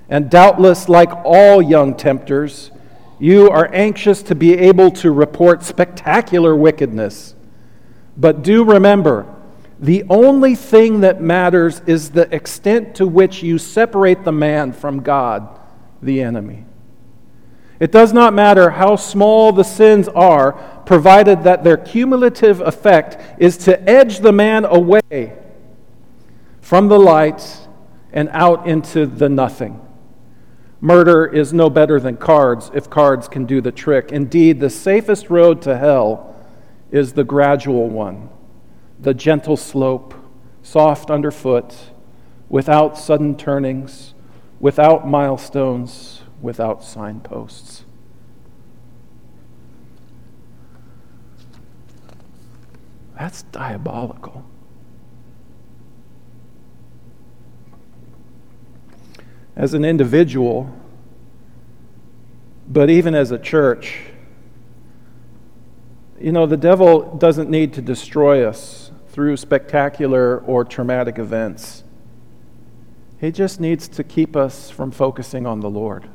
and 0.10 0.30
doubtless, 0.30 0.90
like 0.90 1.12
all 1.24 1.62
young 1.62 1.96
tempters, 1.96 2.72
you 3.20 3.50
are 3.50 3.70
anxious 3.74 4.24
to 4.24 4.36
be 4.36 4.54
able 4.54 4.92
to 4.92 5.12
report 5.12 5.64
spectacular 5.64 6.56
wickedness. 6.56 7.36
But 8.18 8.42
do 8.42 8.64
remember, 8.64 9.34
the 9.80 10.04
only 10.10 10.56
thing 10.56 11.02
that 11.02 11.22
matters 11.22 11.82
is 11.86 12.12
the 12.12 12.34
extent 12.34 12.96
to 12.96 13.08
which 13.08 13.44
you 13.44 13.58
separate 13.58 14.24
the 14.24 14.32
man 14.32 14.74
from 14.74 15.02
God, 15.02 15.60
the 16.02 16.22
enemy. 16.22 16.66
It 17.80 17.92
does 17.92 18.12
not 18.12 18.34
matter 18.34 18.72
how 18.72 18.98
small 18.98 19.54
the 19.54 19.64
sins 19.64 20.10
are, 20.10 20.54
provided 20.86 21.44
that 21.44 21.64
their 21.64 21.78
cumulative 21.78 22.60
effect 22.60 23.40
is 23.40 23.58
to 23.58 23.90
edge 23.90 24.20
the 24.20 24.34
man 24.34 24.66
away 24.66 25.38
from 26.60 26.90
the 26.90 27.00
light 27.00 27.68
and 28.12 28.28
out 28.34 28.68
into 28.68 29.06
the 29.06 29.30
nothing. 29.30 29.80
Murder 30.82 31.26
is 31.26 31.52
no 31.52 31.70
better 31.70 32.00
than 32.00 32.16
cards 32.16 32.72
if 32.74 32.90
cards 32.90 33.28
can 33.28 33.46
do 33.46 33.60
the 33.60 33.72
trick. 33.72 34.12
Indeed, 34.12 34.60
the 34.60 34.70
safest 34.70 35.30
road 35.30 35.62
to 35.64 35.78
hell 35.78 36.36
is 36.90 37.14
the 37.14 37.24
gradual 37.24 37.90
one, 37.90 38.30
the 39.00 39.14
gentle 39.14 39.58
slope, 39.58 40.14
soft 40.64 41.12
underfoot, 41.12 41.76
without 42.48 42.98
sudden 42.98 43.36
turnings, 43.36 44.14
without 44.60 45.08
milestones, 45.08 46.22
without 46.42 46.84
signposts. 46.84 47.86
That's 53.18 53.44
diabolical. 53.44 54.46
As 59.60 59.74
an 59.74 59.84
individual, 59.84 60.74
but 62.66 62.90
even 62.90 63.14
as 63.14 63.30
a 63.30 63.38
church. 63.38 64.04
You 66.18 66.32
know, 66.32 66.46
the 66.46 66.56
devil 66.56 67.18
doesn't 67.18 67.50
need 67.50 67.74
to 67.74 67.82
destroy 67.82 68.48
us 68.48 68.90
through 69.10 69.36
spectacular 69.36 70.40
or 70.40 70.64
traumatic 70.64 71.20
events. 71.20 71.84
He 73.20 73.32
just 73.32 73.60
needs 73.60 73.90
to 73.90 74.04
keep 74.04 74.38
us 74.38 74.70
from 74.70 74.92
focusing 74.92 75.46
on 75.46 75.60
the 75.60 75.70
Lord, 75.70 76.08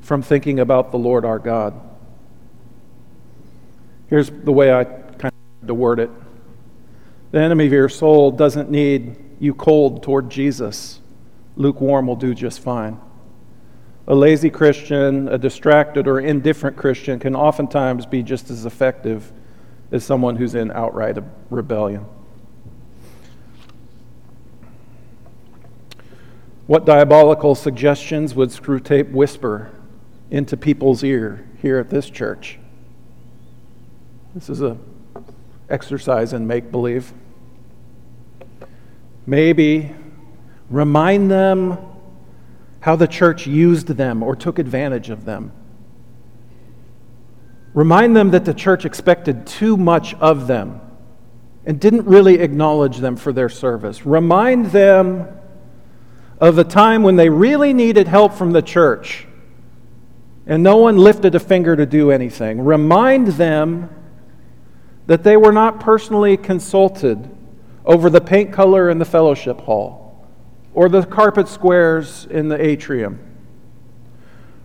from 0.00 0.22
thinking 0.22 0.60
about 0.60 0.92
the 0.92 0.98
Lord 0.98 1.24
our 1.24 1.40
God. 1.40 1.74
Here's 4.06 4.30
the 4.30 4.52
way 4.52 4.72
I 4.72 4.84
kind 4.84 5.34
of 5.62 5.66
to 5.66 5.74
word 5.74 5.98
it 5.98 6.10
the 7.32 7.40
enemy 7.40 7.66
of 7.66 7.72
your 7.72 7.88
soul 7.88 8.30
doesn't 8.30 8.70
need 8.70 9.16
you 9.40 9.52
cold 9.52 10.04
toward 10.04 10.30
Jesus 10.30 11.00
lukewarm 11.58 12.06
will 12.06 12.16
do 12.16 12.34
just 12.34 12.60
fine. 12.60 12.98
A 14.06 14.14
lazy 14.14 14.48
Christian, 14.48 15.28
a 15.28 15.36
distracted 15.36 16.08
or 16.08 16.20
indifferent 16.20 16.76
Christian 16.78 17.18
can 17.18 17.36
oftentimes 17.36 18.06
be 18.06 18.22
just 18.22 18.48
as 18.48 18.64
effective 18.64 19.30
as 19.92 20.04
someone 20.04 20.36
who's 20.36 20.54
in 20.54 20.70
outright 20.70 21.18
rebellion. 21.50 22.06
What 26.66 26.86
diabolical 26.86 27.54
suggestions 27.54 28.34
would 28.34 28.50
Screwtape 28.50 29.10
whisper 29.10 29.70
into 30.30 30.56
people's 30.56 31.02
ear 31.02 31.46
here 31.60 31.78
at 31.78 31.90
this 31.90 32.08
church? 32.08 32.58
This 34.34 34.48
is 34.48 34.62
a 34.62 34.76
exercise 35.68 36.32
in 36.32 36.46
make 36.46 36.70
believe. 36.70 37.12
Maybe 39.26 39.94
Remind 40.70 41.30
them 41.30 41.78
how 42.80 42.96
the 42.96 43.06
church 43.06 43.46
used 43.46 43.88
them 43.88 44.22
or 44.22 44.36
took 44.36 44.58
advantage 44.58 45.10
of 45.10 45.24
them. 45.24 45.52
Remind 47.74 48.16
them 48.16 48.30
that 48.30 48.44
the 48.44 48.54
church 48.54 48.84
expected 48.84 49.46
too 49.46 49.76
much 49.76 50.14
of 50.14 50.46
them 50.46 50.80
and 51.64 51.80
didn't 51.80 52.06
really 52.06 52.40
acknowledge 52.40 52.98
them 52.98 53.16
for 53.16 53.32
their 53.32 53.48
service. 53.48 54.06
Remind 54.06 54.66
them 54.66 55.28
of 56.40 56.58
a 56.58 56.64
time 56.64 57.02
when 57.02 57.16
they 57.16 57.28
really 57.28 57.72
needed 57.72 58.08
help 58.08 58.32
from 58.32 58.52
the 58.52 58.62
church 58.62 59.26
and 60.46 60.62
no 60.62 60.76
one 60.76 60.96
lifted 60.96 61.34
a 61.34 61.40
finger 61.40 61.76
to 61.76 61.84
do 61.84 62.10
anything. 62.10 62.60
Remind 62.60 63.28
them 63.28 63.90
that 65.06 65.22
they 65.22 65.36
were 65.36 65.52
not 65.52 65.78
personally 65.78 66.36
consulted 66.36 67.28
over 67.84 68.08
the 68.08 68.20
paint 68.20 68.52
color 68.52 68.88
in 68.88 68.98
the 68.98 69.04
fellowship 69.04 69.60
hall 69.60 70.07
or 70.74 70.88
the 70.88 71.04
carpet 71.04 71.48
squares 71.48 72.26
in 72.30 72.48
the 72.48 72.62
atrium. 72.62 73.18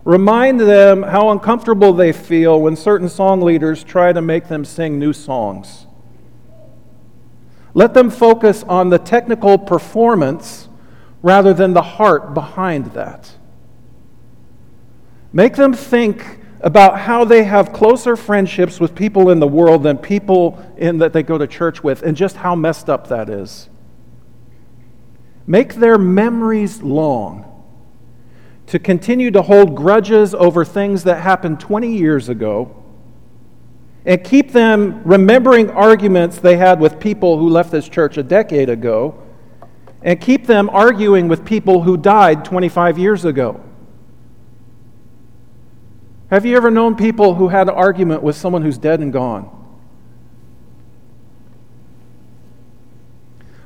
Remind 0.04 0.60
them 0.60 1.02
how 1.02 1.30
uncomfortable 1.30 1.92
they 1.92 2.12
feel 2.12 2.60
when 2.60 2.76
certain 2.76 3.08
song 3.08 3.40
leaders 3.40 3.82
try 3.82 4.12
to 4.12 4.20
make 4.20 4.48
them 4.48 4.64
sing 4.64 4.98
new 4.98 5.12
songs. 5.12 5.86
Let 7.72 7.94
them 7.94 8.10
focus 8.10 8.62
on 8.64 8.90
the 8.90 8.98
technical 8.98 9.58
performance 9.58 10.68
rather 11.22 11.54
than 11.54 11.72
the 11.72 11.82
heart 11.82 12.34
behind 12.34 12.92
that. 12.92 13.32
Make 15.32 15.56
them 15.56 15.72
think 15.72 16.40
about 16.60 16.98
how 16.98 17.24
they 17.24 17.44
have 17.44 17.72
closer 17.72 18.14
friendships 18.14 18.78
with 18.78 18.94
people 18.94 19.30
in 19.30 19.40
the 19.40 19.46
world 19.46 19.82
than 19.82 19.98
people 19.98 20.64
in 20.76 20.98
that 20.98 21.12
they 21.12 21.22
go 21.22 21.36
to 21.36 21.46
church 21.46 21.82
with, 21.82 22.02
and 22.02 22.16
just 22.16 22.36
how 22.36 22.54
messed 22.54 22.88
up 22.88 23.08
that 23.08 23.28
is. 23.28 23.68
Make 25.46 25.74
their 25.74 25.98
memories 25.98 26.82
long 26.82 27.50
to 28.66 28.78
continue 28.78 29.30
to 29.30 29.42
hold 29.42 29.74
grudges 29.74 30.34
over 30.34 30.64
things 30.64 31.04
that 31.04 31.20
happened 31.20 31.60
20 31.60 31.94
years 31.94 32.28
ago 32.28 32.82
and 34.06 34.22
keep 34.22 34.52
them 34.52 35.02
remembering 35.04 35.70
arguments 35.70 36.38
they 36.38 36.56
had 36.56 36.80
with 36.80 37.00
people 37.00 37.38
who 37.38 37.48
left 37.48 37.70
this 37.70 37.88
church 37.88 38.16
a 38.16 38.22
decade 38.22 38.68
ago 38.68 39.22
and 40.02 40.20
keep 40.20 40.46
them 40.46 40.68
arguing 40.70 41.28
with 41.28 41.44
people 41.44 41.82
who 41.82 41.96
died 41.96 42.44
25 42.44 42.98
years 42.98 43.24
ago. 43.24 43.62
Have 46.30 46.44
you 46.44 46.56
ever 46.56 46.70
known 46.70 46.96
people 46.96 47.34
who 47.34 47.48
had 47.48 47.68
an 47.68 47.74
argument 47.74 48.22
with 48.22 48.36
someone 48.36 48.62
who's 48.62 48.76
dead 48.76 49.00
and 49.00 49.12
gone? 49.12 49.63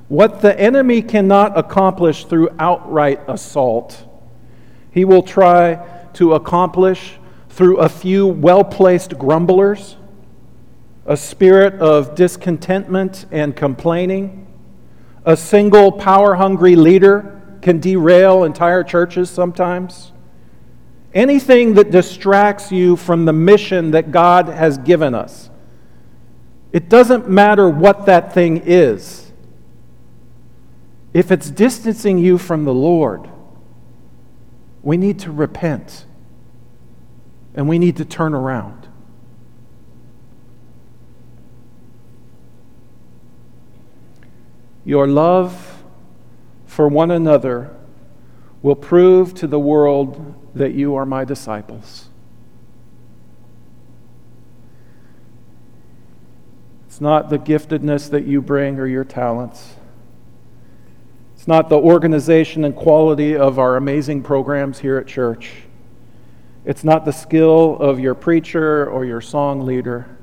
What 0.08 0.40
the 0.40 0.58
enemy 0.58 1.02
cannot 1.02 1.58
accomplish 1.58 2.24
through 2.24 2.50
outright 2.58 3.20
assault, 3.28 4.06
he 4.90 5.04
will 5.04 5.22
try 5.22 5.86
to 6.14 6.32
accomplish 6.32 7.18
through 7.50 7.78
a 7.78 7.88
few 7.88 8.26
well 8.26 8.64
placed 8.64 9.18
grumblers, 9.18 9.96
a 11.04 11.16
spirit 11.16 11.74
of 11.74 12.14
discontentment 12.14 13.26
and 13.30 13.54
complaining. 13.54 14.46
A 15.24 15.36
single 15.36 15.92
power 15.92 16.36
hungry 16.36 16.74
leader 16.74 17.42
can 17.60 17.80
derail 17.80 18.44
entire 18.44 18.82
churches 18.82 19.28
sometimes. 19.28 20.12
Anything 21.12 21.74
that 21.74 21.90
distracts 21.90 22.72
you 22.72 22.96
from 22.96 23.26
the 23.26 23.32
mission 23.32 23.90
that 23.90 24.10
God 24.10 24.48
has 24.48 24.78
given 24.78 25.14
us 25.14 25.50
It 26.72 26.88
doesn't 26.88 27.28
matter 27.28 27.68
what 27.68 28.06
that 28.06 28.32
thing 28.34 28.62
is. 28.64 29.27
If 31.14 31.30
it's 31.30 31.50
distancing 31.50 32.18
you 32.18 32.38
from 32.38 32.64
the 32.64 32.74
Lord, 32.74 33.28
we 34.82 34.96
need 34.96 35.18
to 35.20 35.32
repent 35.32 36.04
and 37.54 37.68
we 37.68 37.78
need 37.78 37.96
to 37.96 38.04
turn 38.04 38.34
around. 38.34 38.88
Your 44.84 45.06
love 45.06 45.82
for 46.66 46.88
one 46.88 47.10
another 47.10 47.74
will 48.62 48.76
prove 48.76 49.34
to 49.34 49.46
the 49.46 49.58
world 49.58 50.34
that 50.54 50.74
you 50.74 50.94
are 50.94 51.04
my 51.04 51.24
disciples. 51.24 52.08
It's 56.86 57.00
not 57.00 57.28
the 57.28 57.38
giftedness 57.38 58.10
that 58.10 58.24
you 58.24 58.40
bring 58.40 58.78
or 58.78 58.86
your 58.86 59.04
talents. 59.04 59.74
Not 61.48 61.70
the 61.70 61.78
organization 61.78 62.62
and 62.62 62.76
quality 62.76 63.34
of 63.34 63.58
our 63.58 63.78
amazing 63.78 64.22
programs 64.22 64.80
here 64.80 64.98
at 64.98 65.06
church. 65.06 65.50
It's 66.66 66.84
not 66.84 67.06
the 67.06 67.10
skill 67.10 67.78
of 67.78 67.98
your 67.98 68.14
preacher 68.14 68.86
or 68.86 69.06
your 69.06 69.22
song 69.22 69.64
leader. 69.64 70.14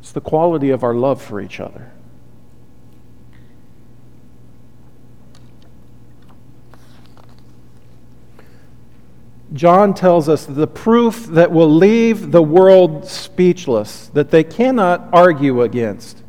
It's 0.00 0.10
the 0.10 0.22
quality 0.22 0.70
of 0.70 0.82
our 0.82 0.94
love 0.94 1.20
for 1.20 1.42
each 1.42 1.60
other. 1.60 1.92
John 9.52 9.92
tells 9.92 10.30
us 10.30 10.46
the 10.46 10.66
proof 10.66 11.26
that 11.26 11.52
will 11.52 11.70
leave 11.70 12.32
the 12.32 12.42
world 12.42 13.06
speechless, 13.06 14.08
that 14.14 14.30
they 14.30 14.44
cannot 14.44 15.10
argue 15.12 15.60
against. 15.60 16.23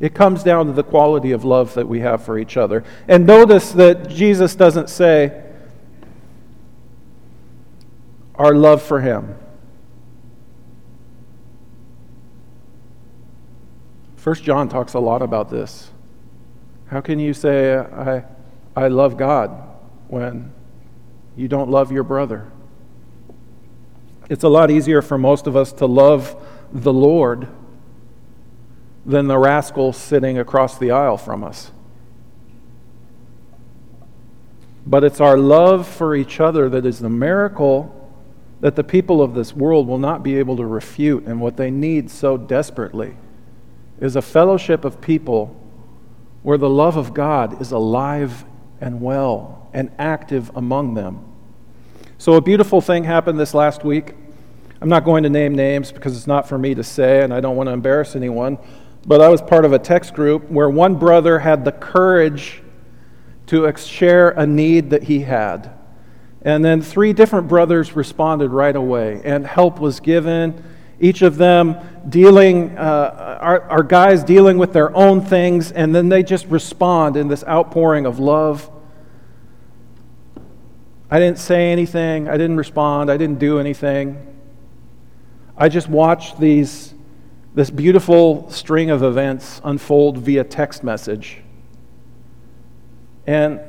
It 0.00 0.14
comes 0.14 0.42
down 0.42 0.66
to 0.66 0.72
the 0.72 0.82
quality 0.82 1.32
of 1.32 1.44
love 1.44 1.74
that 1.74 1.86
we 1.86 2.00
have 2.00 2.24
for 2.24 2.38
each 2.38 2.56
other. 2.56 2.82
And 3.06 3.26
notice 3.26 3.72
that 3.72 4.08
Jesus 4.08 4.54
doesn't 4.54 4.88
say, 4.88 5.44
our 8.34 8.54
love 8.54 8.80
for 8.80 9.00
Him. 9.00 9.36
First 14.16 14.42
John 14.42 14.68
talks 14.68 14.94
a 14.94 14.98
lot 14.98 15.20
about 15.20 15.50
this. 15.50 15.90
How 16.86 17.02
can 17.02 17.18
you 17.18 17.34
say, 17.34 17.76
I, 17.76 18.24
I 18.74 18.88
love 18.88 19.18
God 19.18 19.50
when 20.08 20.52
you 21.36 21.48
don't 21.48 21.70
love 21.70 21.92
your 21.92 22.02
brother. 22.02 22.50
It's 24.28 24.44
a 24.44 24.48
lot 24.48 24.70
easier 24.70 25.02
for 25.02 25.18
most 25.18 25.46
of 25.46 25.56
us 25.56 25.72
to 25.74 25.86
love 25.86 26.36
the 26.72 26.92
Lord 26.92 27.48
than 29.04 29.26
the 29.26 29.38
rascal 29.38 29.92
sitting 29.92 30.38
across 30.38 30.78
the 30.78 30.90
aisle 30.90 31.16
from 31.16 31.42
us. 31.42 31.72
But 34.86 35.04
it's 35.04 35.20
our 35.20 35.36
love 35.36 35.86
for 35.86 36.14
each 36.14 36.40
other 36.40 36.68
that 36.68 36.84
is 36.86 36.98
the 36.98 37.08
miracle 37.08 37.96
that 38.60 38.76
the 38.76 38.84
people 38.84 39.22
of 39.22 39.34
this 39.34 39.54
world 39.54 39.86
will 39.86 39.98
not 39.98 40.22
be 40.22 40.36
able 40.36 40.56
to 40.56 40.66
refute. 40.66 41.24
And 41.24 41.40
what 41.40 41.56
they 41.56 41.70
need 41.70 42.10
so 42.10 42.36
desperately 42.36 43.16
is 44.00 44.16
a 44.16 44.22
fellowship 44.22 44.84
of 44.84 45.00
people 45.00 45.56
where 46.42 46.58
the 46.58 46.68
love 46.68 46.96
of 46.96 47.14
God 47.14 47.60
is 47.60 47.72
alive 47.72 48.44
and 48.80 49.00
well 49.00 49.68
and 49.72 49.90
active 49.98 50.50
among 50.54 50.94
them. 50.94 51.24
So, 52.18 52.34
a 52.34 52.40
beautiful 52.40 52.80
thing 52.80 53.04
happened 53.04 53.38
this 53.38 53.54
last 53.54 53.84
week. 53.84 54.14
I'm 54.80 54.88
not 54.88 55.04
going 55.04 55.22
to 55.22 55.30
name 55.30 55.54
names 55.54 55.92
because 55.92 56.16
it's 56.16 56.26
not 56.26 56.48
for 56.48 56.58
me 56.58 56.74
to 56.74 56.82
say, 56.82 57.22
and 57.22 57.32
I 57.32 57.40
don't 57.40 57.56
want 57.56 57.68
to 57.68 57.72
embarrass 57.72 58.16
anyone. 58.16 58.58
But 59.06 59.20
I 59.20 59.28
was 59.28 59.40
part 59.40 59.64
of 59.64 59.72
a 59.72 59.78
text 59.78 60.14
group 60.14 60.50
where 60.50 60.68
one 60.68 60.96
brother 60.96 61.38
had 61.38 61.64
the 61.64 61.72
courage 61.72 62.62
to 63.46 63.72
share 63.76 64.30
a 64.30 64.46
need 64.46 64.90
that 64.90 65.04
he 65.04 65.20
had. 65.20 65.72
And 66.42 66.64
then 66.64 66.80
three 66.82 67.12
different 67.12 67.48
brothers 67.48 67.96
responded 67.96 68.50
right 68.50 68.76
away, 68.76 69.20
and 69.24 69.46
help 69.46 69.80
was 69.80 70.00
given. 70.00 70.62
Each 71.00 71.22
of 71.22 71.36
them 71.36 71.76
dealing, 72.08 72.78
uh, 72.78 73.38
our, 73.40 73.62
our 73.62 73.82
guys 73.82 74.22
dealing 74.22 74.58
with 74.58 74.72
their 74.72 74.94
own 74.96 75.20
things, 75.20 75.72
and 75.72 75.94
then 75.94 76.08
they 76.08 76.22
just 76.22 76.46
respond 76.46 77.16
in 77.16 77.28
this 77.28 77.44
outpouring 77.44 78.06
of 78.06 78.18
love 78.18 78.70
I 81.12 81.18
didn't 81.18 81.38
say 81.38 81.72
anything. 81.72 82.28
I 82.28 82.36
didn't 82.36 82.56
respond. 82.56 83.10
I 83.10 83.16
didn't 83.16 83.40
do 83.40 83.58
anything. 83.58 84.26
I 85.56 85.68
just 85.68 85.88
watched 85.88 86.38
these, 86.38 86.94
this 87.54 87.70
beautiful 87.70 88.48
string 88.50 88.90
of 88.90 89.02
events 89.02 89.60
unfold 89.64 90.18
via 90.18 90.44
text 90.44 90.84
message. 90.84 91.42
And 93.26 93.60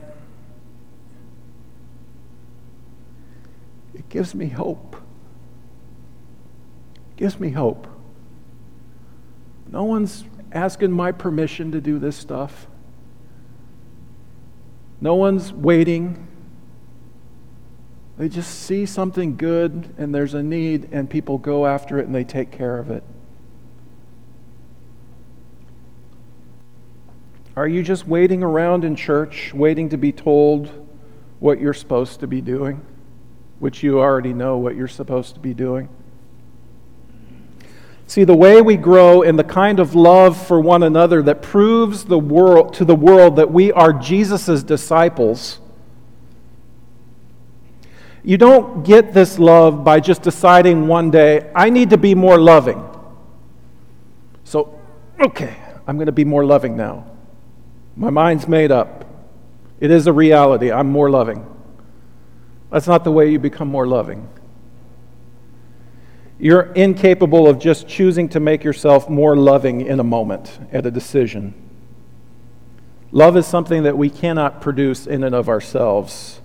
it 3.94 4.08
gives 4.10 4.36
me 4.36 4.48
hope. 4.48 4.96
It 7.12 7.18
gives 7.18 7.40
me 7.40 7.50
hope. 7.50 7.88
No 9.72 9.84
one's 9.84 10.26
asking 10.52 10.92
my 10.92 11.12
permission 11.12 11.72
to 11.72 11.82
do 11.82 11.98
this 11.98 12.16
stuff. 12.16 12.68
No 15.00 15.16
one's 15.16 15.52
waiting. 15.52 16.28
They 18.18 18.30
just 18.30 18.60
see 18.60 18.86
something 18.86 19.38
good 19.38 19.96
and 19.98 20.14
there's 20.14 20.36
a 20.36 20.44
need, 20.44 20.90
and 20.92 21.10
people 21.10 21.40
go 21.40 21.66
after 21.66 21.98
it 21.98 22.06
and 22.06 22.14
they 22.14 22.24
take 22.24 22.52
care 22.52 22.78
of 22.78 22.92
it. 22.92 23.04
Are 27.56 27.68
you 27.68 27.84
just 27.84 28.08
waiting 28.08 28.44
around 28.44 28.86
in 28.86 28.96
church, 28.96 29.54
waiting 29.54 29.90
to 29.90 29.98
be 29.98 30.12
told 30.12 30.70
what 31.40 31.60
you're 31.60 31.74
supposed 31.74 32.20
to 32.22 32.28
be 32.28 32.42
doing, 32.42 32.86
which 33.60 33.84
you 33.84 34.00
already 34.00 34.34
know 34.34 34.58
what 34.58 34.76
you're 34.76 34.88
supposed 34.88 35.34
to 35.36 35.40
be 35.40 35.54
doing? 35.54 35.90
See, 38.08 38.24
the 38.24 38.36
way 38.36 38.62
we 38.62 38.78
grow 38.78 39.22
in 39.22 39.36
the 39.36 39.44
kind 39.44 39.80
of 39.80 39.96
love 39.96 40.36
for 40.48 40.60
one 40.60 40.84
another 40.84 41.22
that 41.24 41.42
proves 41.42 42.06
the 42.06 42.20
world, 42.20 42.74
to 42.76 42.86
the 42.86 42.96
world 42.96 43.38
that 43.38 43.52
we 43.52 43.72
are 43.72 43.94
Jesus' 43.94 44.64
disciples 44.64 45.60
you 48.24 48.38
don't 48.38 48.84
get 48.84 49.14
this 49.14 49.40
love 49.40 49.84
by 49.84 50.00
just 50.00 50.22
deciding 50.22 50.88
one 50.88 51.10
day, 51.10 51.50
I 51.56 51.70
need 51.70 51.90
to 51.90 51.98
be 51.98 52.14
more 52.14 52.40
loving. 52.40 52.88
So, 54.44 54.80
okay, 55.20 55.56
I'm 55.88 55.98
going 55.98 56.06
to 56.06 56.12
be 56.12 56.26
more 56.26 56.46
loving 56.46 56.78
now. 56.78 57.11
My 57.96 58.10
mind's 58.10 58.48
made 58.48 58.72
up. 58.72 59.06
It 59.80 59.92
is 59.92 60.08
a 60.08 60.14
reality. 60.14 60.72
I'm 60.72 60.90
more 60.90 61.10
loving. 61.10 61.46
That's 62.70 62.88
not 62.88 63.04
the 63.04 63.12
way 63.12 63.30
you 63.30 63.40
become 63.40 63.68
more 63.68 63.88
loving. 63.88 64.30
You're 66.40 66.72
incapable 66.74 67.48
of 67.48 67.60
just 67.60 67.88
choosing 67.88 68.30
to 68.30 68.40
make 68.40 68.64
yourself 68.64 69.10
more 69.10 69.36
loving 69.36 69.82
in 69.82 70.00
a 70.00 70.04
moment 70.04 70.60
at 70.72 70.86
a 70.86 70.92
decision. 70.92 71.54
Love 73.12 73.36
is 73.36 73.46
something 73.46 73.84
that 73.84 73.98
we 73.98 74.10
cannot 74.10 74.62
produce 74.62 75.06
in 75.06 75.24
and 75.24 75.36
of 75.36 75.50
ourselves. 75.50 76.40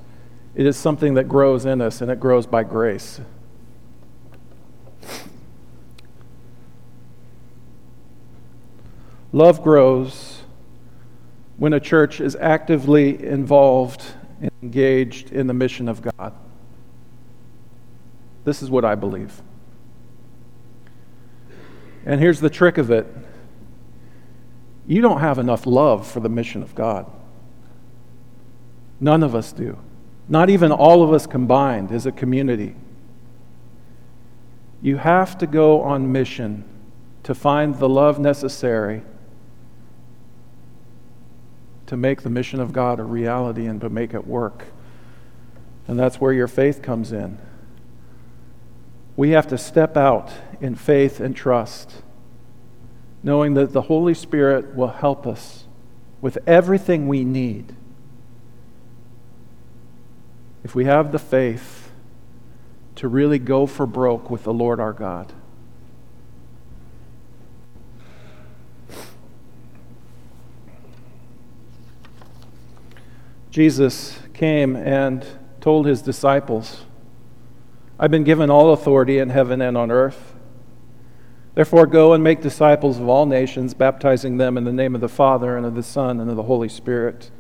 It 0.55 0.67
is 0.67 0.77
something 0.77 1.15
that 1.15 1.29
grows 1.29 1.65
in 1.65 1.81
us, 1.81 2.01
and 2.01 2.11
it 2.11 2.19
grows 2.19 2.47
by 2.47 2.65
grace. 2.65 3.21
Love 9.33 9.63
grows 9.63 10.36
when 11.57 11.73
a 11.73 11.81
church 11.81 12.21
is 12.21 12.37
actively 12.37 13.23
involved 13.25 14.05
and 14.41 14.51
engaged 14.63 15.33
in 15.33 15.47
the 15.47 15.55
mission 15.55 15.89
of 15.89 16.03
God. 16.03 16.33
This 18.45 18.63
is 18.63 18.71
what 18.71 18.85
I 18.85 18.95
believe. 18.95 19.43
And 22.05 22.21
here's 22.21 22.41
the 22.41 22.51
trick 22.51 22.79
of 22.79 22.91
it 22.91 23.07
you 24.87 25.03
don't 25.03 25.21
have 25.21 25.39
enough 25.39 25.67
love 25.67 26.07
for 26.07 26.21
the 26.21 26.29
mission 26.29 26.63
of 26.63 26.75
God. 26.75 27.11
None 29.01 29.23
of 29.23 29.35
us 29.35 29.53
do. 29.53 29.79
Not 30.29 30.49
even 30.49 30.71
all 30.71 31.03
of 31.03 31.13
us 31.13 31.27
combined 31.27 31.91
as 31.91 32.07
a 32.07 32.13
community. 32.13 32.77
You 34.81 34.97
have 34.99 35.37
to 35.39 35.47
go 35.47 35.83
on 35.83 36.13
mission 36.13 36.65
to 37.25 37.35
find 37.35 37.75
the 37.77 37.89
love 37.89 38.19
necessary 38.19 39.03
to 41.87 41.97
make 41.97 42.23
the 42.23 42.31
mission 42.31 42.61
of 42.61 42.73
God 42.73 42.99
a 42.99 43.05
reality 43.05 43.67
and 43.67 43.81
to 43.81 43.89
make 43.89 44.13
it 44.13 44.27
work. 44.27 44.65
And 45.87 45.99
that's 45.99 46.21
where 46.21 46.33
your 46.33 46.49
faith 46.49 46.83
comes 46.83 47.13
in. 47.13 47.39
We 49.17 49.31
have 49.31 49.47
to 49.49 49.59
step 49.59 49.97
out 49.97 50.33
in 50.61 50.75
faith 50.75 51.21
and 51.21 51.35
trust, 51.35 52.03
knowing 53.23 53.55
that 53.55 53.73
the 53.73 53.83
Holy 53.83 54.15
Spirit 54.15 54.75
will 54.75 54.89
help 54.89 55.27
us 55.27 55.65
with 56.21 56.39
everything 56.47 57.09
we 57.09 57.25
need 57.25 57.75
if 60.65 60.75
we 60.75 60.85
have 60.85 61.13
the 61.13 61.19
faith 61.19 61.93
to 62.97 63.07
really 63.07 63.39
go 63.39 63.67
for 63.67 63.87
broke 63.87 64.31
with 64.31 64.43
the 64.43 64.53
Lord 64.53 64.81
our 64.81 64.93
God. 64.93 65.33
Jesus 73.57 74.19
came 74.35 74.77
and 74.77 75.25
told 75.63 75.87
his 75.87 76.03
disciples, 76.03 76.85
I've 77.99 78.11
been 78.11 78.23
given 78.23 78.51
all 78.51 78.75
authority 78.75 79.17
in 79.17 79.31
heaven 79.31 79.63
and 79.63 79.79
on 79.79 79.91
earth. 79.91 80.35
Therefore, 81.55 81.87
go 81.87 82.13
and 82.13 82.23
make 82.23 82.43
disciples 82.43 82.99
of 82.99 83.09
all 83.09 83.25
nations, 83.25 83.73
baptizing 83.73 84.37
them 84.37 84.59
in 84.59 84.65
the 84.65 84.75
name 84.75 84.95
of 84.95 85.01
the 85.01 85.09
Father, 85.09 85.57
and 85.57 85.65
of 85.65 85.75
the 85.75 85.83
Son, 85.83 86.21
and 86.21 86.29
of 86.29 86.37
the 86.37 86.43
Holy 86.43 86.69
Spirit. 86.69 87.31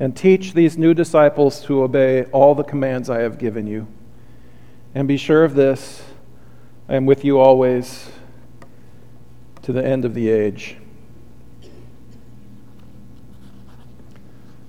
And 0.00 0.16
teach 0.16 0.54
these 0.54 0.78
new 0.78 0.94
disciples 0.94 1.60
to 1.64 1.82
obey 1.82 2.24
all 2.32 2.54
the 2.54 2.64
commands 2.64 3.10
I 3.10 3.20
have 3.20 3.36
given 3.36 3.66
you. 3.66 3.88
And 4.94 5.06
be 5.06 5.18
sure 5.18 5.44
of 5.44 5.54
this 5.54 6.02
I 6.88 6.94
am 6.94 7.04
with 7.04 7.26
you 7.26 7.38
always 7.38 8.10
to 9.60 9.74
the 9.74 9.84
end 9.84 10.06
of 10.06 10.14
the 10.14 10.30
age. 10.30 10.78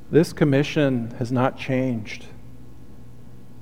This 0.10 0.32
commission 0.32 1.12
has 1.20 1.32
not 1.32 1.58
changed 1.58 2.26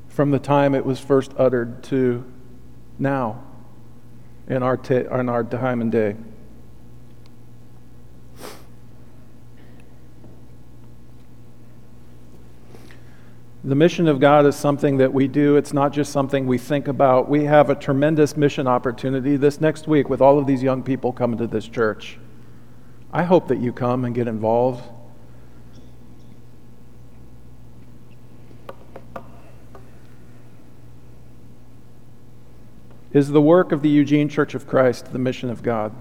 from 0.07 0.31
the 0.31 0.39
time 0.39 0.75
it 0.75 0.85
was 0.85 0.99
first 0.99 1.33
uttered 1.37 1.83
to 1.85 2.23
now 2.99 3.43
in 4.47 4.61
our, 4.61 4.77
t- 4.77 4.95
in 4.95 5.27
our 5.27 5.43
time 5.43 5.81
and 5.81 5.91
day. 5.91 6.15
The 13.63 13.73
mission 13.73 14.07
of 14.07 14.19
God 14.19 14.45
is 14.45 14.55
something 14.55 14.97
that 14.97 15.11
we 15.11 15.27
do. 15.27 15.55
It's 15.55 15.73
not 15.73 15.91
just 15.91 16.11
something 16.11 16.45
we 16.45 16.59
think 16.59 16.87
about. 16.87 17.27
We 17.27 17.45
have 17.45 17.71
a 17.71 17.75
tremendous 17.75 18.37
mission 18.37 18.67
opportunity 18.67 19.37
this 19.37 19.59
next 19.59 19.87
week 19.87 20.07
with 20.07 20.21
all 20.21 20.37
of 20.37 20.45
these 20.45 20.61
young 20.61 20.83
people 20.83 21.11
coming 21.11 21.39
to 21.39 21.47
this 21.47 21.67
church. 21.67 22.19
I 23.11 23.23
hope 23.23 23.47
that 23.47 23.57
you 23.57 23.73
come 23.73 24.05
and 24.05 24.13
get 24.13 24.27
involved. 24.27 24.83
Is 33.15 33.29
the 33.29 33.41
work 33.41 33.71
of 33.71 33.81
the 33.81 33.87
Eugene 33.87 34.27
Church 34.27 34.55
of 34.55 34.67
Christ 34.67 35.13
the 35.13 35.19
mission 35.19 35.49
of 35.49 35.63
God? 35.63 35.95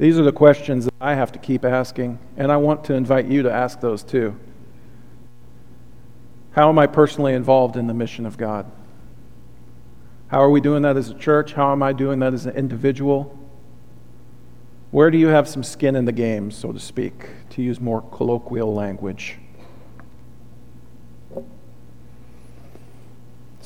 These 0.00 0.18
are 0.18 0.24
the 0.24 0.32
questions 0.32 0.86
that 0.86 0.94
I 1.00 1.14
have 1.14 1.30
to 1.30 1.38
keep 1.38 1.64
asking, 1.64 2.18
and 2.36 2.50
I 2.50 2.56
want 2.56 2.82
to 2.86 2.94
invite 2.94 3.26
you 3.26 3.44
to 3.44 3.52
ask 3.52 3.80
those 3.80 4.02
too. 4.02 4.36
How 6.50 6.68
am 6.68 6.76
I 6.80 6.88
personally 6.88 7.34
involved 7.34 7.76
in 7.76 7.86
the 7.86 7.94
mission 7.94 8.26
of 8.26 8.36
God? 8.36 8.68
How 10.26 10.40
are 10.40 10.50
we 10.50 10.60
doing 10.60 10.82
that 10.82 10.96
as 10.96 11.08
a 11.08 11.14
church? 11.14 11.52
How 11.52 11.70
am 11.70 11.84
I 11.84 11.92
doing 11.92 12.18
that 12.18 12.34
as 12.34 12.44
an 12.46 12.56
individual? 12.56 13.38
Where 14.90 15.12
do 15.12 15.18
you 15.18 15.28
have 15.28 15.46
some 15.46 15.62
skin 15.62 15.94
in 15.94 16.04
the 16.04 16.10
game, 16.10 16.50
so 16.50 16.72
to 16.72 16.80
speak, 16.80 17.28
to 17.50 17.62
use 17.62 17.78
more 17.78 18.02
colloquial 18.02 18.74
language? 18.74 19.38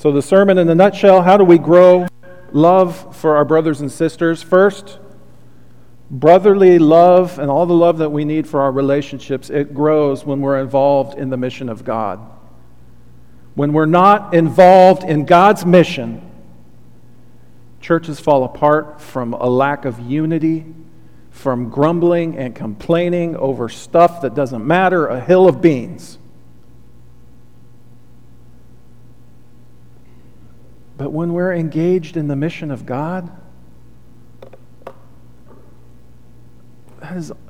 So, 0.00 0.10
the 0.10 0.22
sermon 0.22 0.56
in 0.56 0.66
a 0.70 0.74
nutshell 0.74 1.20
how 1.20 1.36
do 1.36 1.44
we 1.44 1.58
grow 1.58 2.06
love 2.52 3.14
for 3.14 3.36
our 3.36 3.44
brothers 3.44 3.82
and 3.82 3.92
sisters? 3.92 4.42
First, 4.42 4.98
brotherly 6.10 6.78
love 6.78 7.38
and 7.38 7.50
all 7.50 7.66
the 7.66 7.74
love 7.74 7.98
that 7.98 8.08
we 8.08 8.24
need 8.24 8.48
for 8.48 8.62
our 8.62 8.72
relationships, 8.72 9.50
it 9.50 9.74
grows 9.74 10.24
when 10.24 10.40
we're 10.40 10.58
involved 10.58 11.18
in 11.18 11.28
the 11.28 11.36
mission 11.36 11.68
of 11.68 11.84
God. 11.84 12.18
When 13.54 13.74
we're 13.74 13.84
not 13.84 14.32
involved 14.32 15.04
in 15.04 15.26
God's 15.26 15.66
mission, 15.66 16.22
churches 17.82 18.18
fall 18.18 18.44
apart 18.44 19.02
from 19.02 19.34
a 19.34 19.50
lack 19.50 19.84
of 19.84 20.00
unity, 20.00 20.64
from 21.28 21.68
grumbling 21.68 22.38
and 22.38 22.54
complaining 22.54 23.36
over 23.36 23.68
stuff 23.68 24.22
that 24.22 24.34
doesn't 24.34 24.66
matter, 24.66 25.08
a 25.08 25.20
hill 25.20 25.46
of 25.46 25.60
beans. 25.60 26.16
But 31.00 31.12
when 31.12 31.32
we're 31.32 31.54
engaged 31.54 32.18
in 32.18 32.28
the 32.28 32.36
mission 32.36 32.70
of 32.70 32.84
God, 32.84 33.30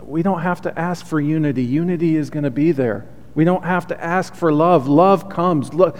we 0.04 0.22
don't 0.22 0.42
have 0.42 0.62
to 0.62 0.78
ask 0.78 1.04
for 1.04 1.20
unity. 1.20 1.64
Unity 1.64 2.14
is 2.14 2.30
going 2.30 2.44
to 2.44 2.50
be 2.52 2.70
there. 2.70 3.08
We 3.34 3.42
don't 3.42 3.64
have 3.64 3.88
to 3.88 4.00
ask 4.00 4.36
for 4.36 4.52
love. 4.52 4.86
Love 4.86 5.28
comes. 5.28 5.74
Look, 5.74 5.98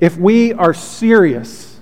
if 0.00 0.16
we 0.16 0.54
are 0.54 0.72
serious 0.72 1.78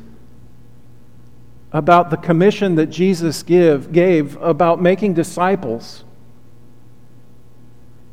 about 1.70 2.10
the 2.10 2.16
commission 2.16 2.74
that 2.74 2.86
Jesus 2.86 3.44
give, 3.44 3.92
gave 3.92 4.36
about 4.42 4.82
making 4.82 5.14
disciples, 5.14 6.02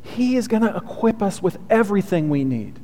He 0.04 0.36
is 0.36 0.46
going 0.46 0.62
to 0.62 0.76
equip 0.76 1.22
us 1.22 1.42
with 1.42 1.58
everything 1.68 2.30
we 2.30 2.44
need 2.44 2.78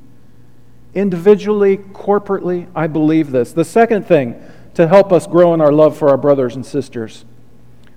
individually, 0.94 1.78
corporately, 1.78 2.68
I 2.74 2.86
believe 2.86 3.30
this. 3.30 3.52
The 3.52 3.64
second 3.64 4.06
thing 4.06 4.40
to 4.74 4.88
help 4.88 5.12
us 5.12 5.26
grow 5.26 5.54
in 5.54 5.60
our 5.60 5.72
love 5.72 5.96
for 5.96 6.08
our 6.08 6.16
brothers 6.16 6.56
and 6.56 6.64
sisters 6.64 7.24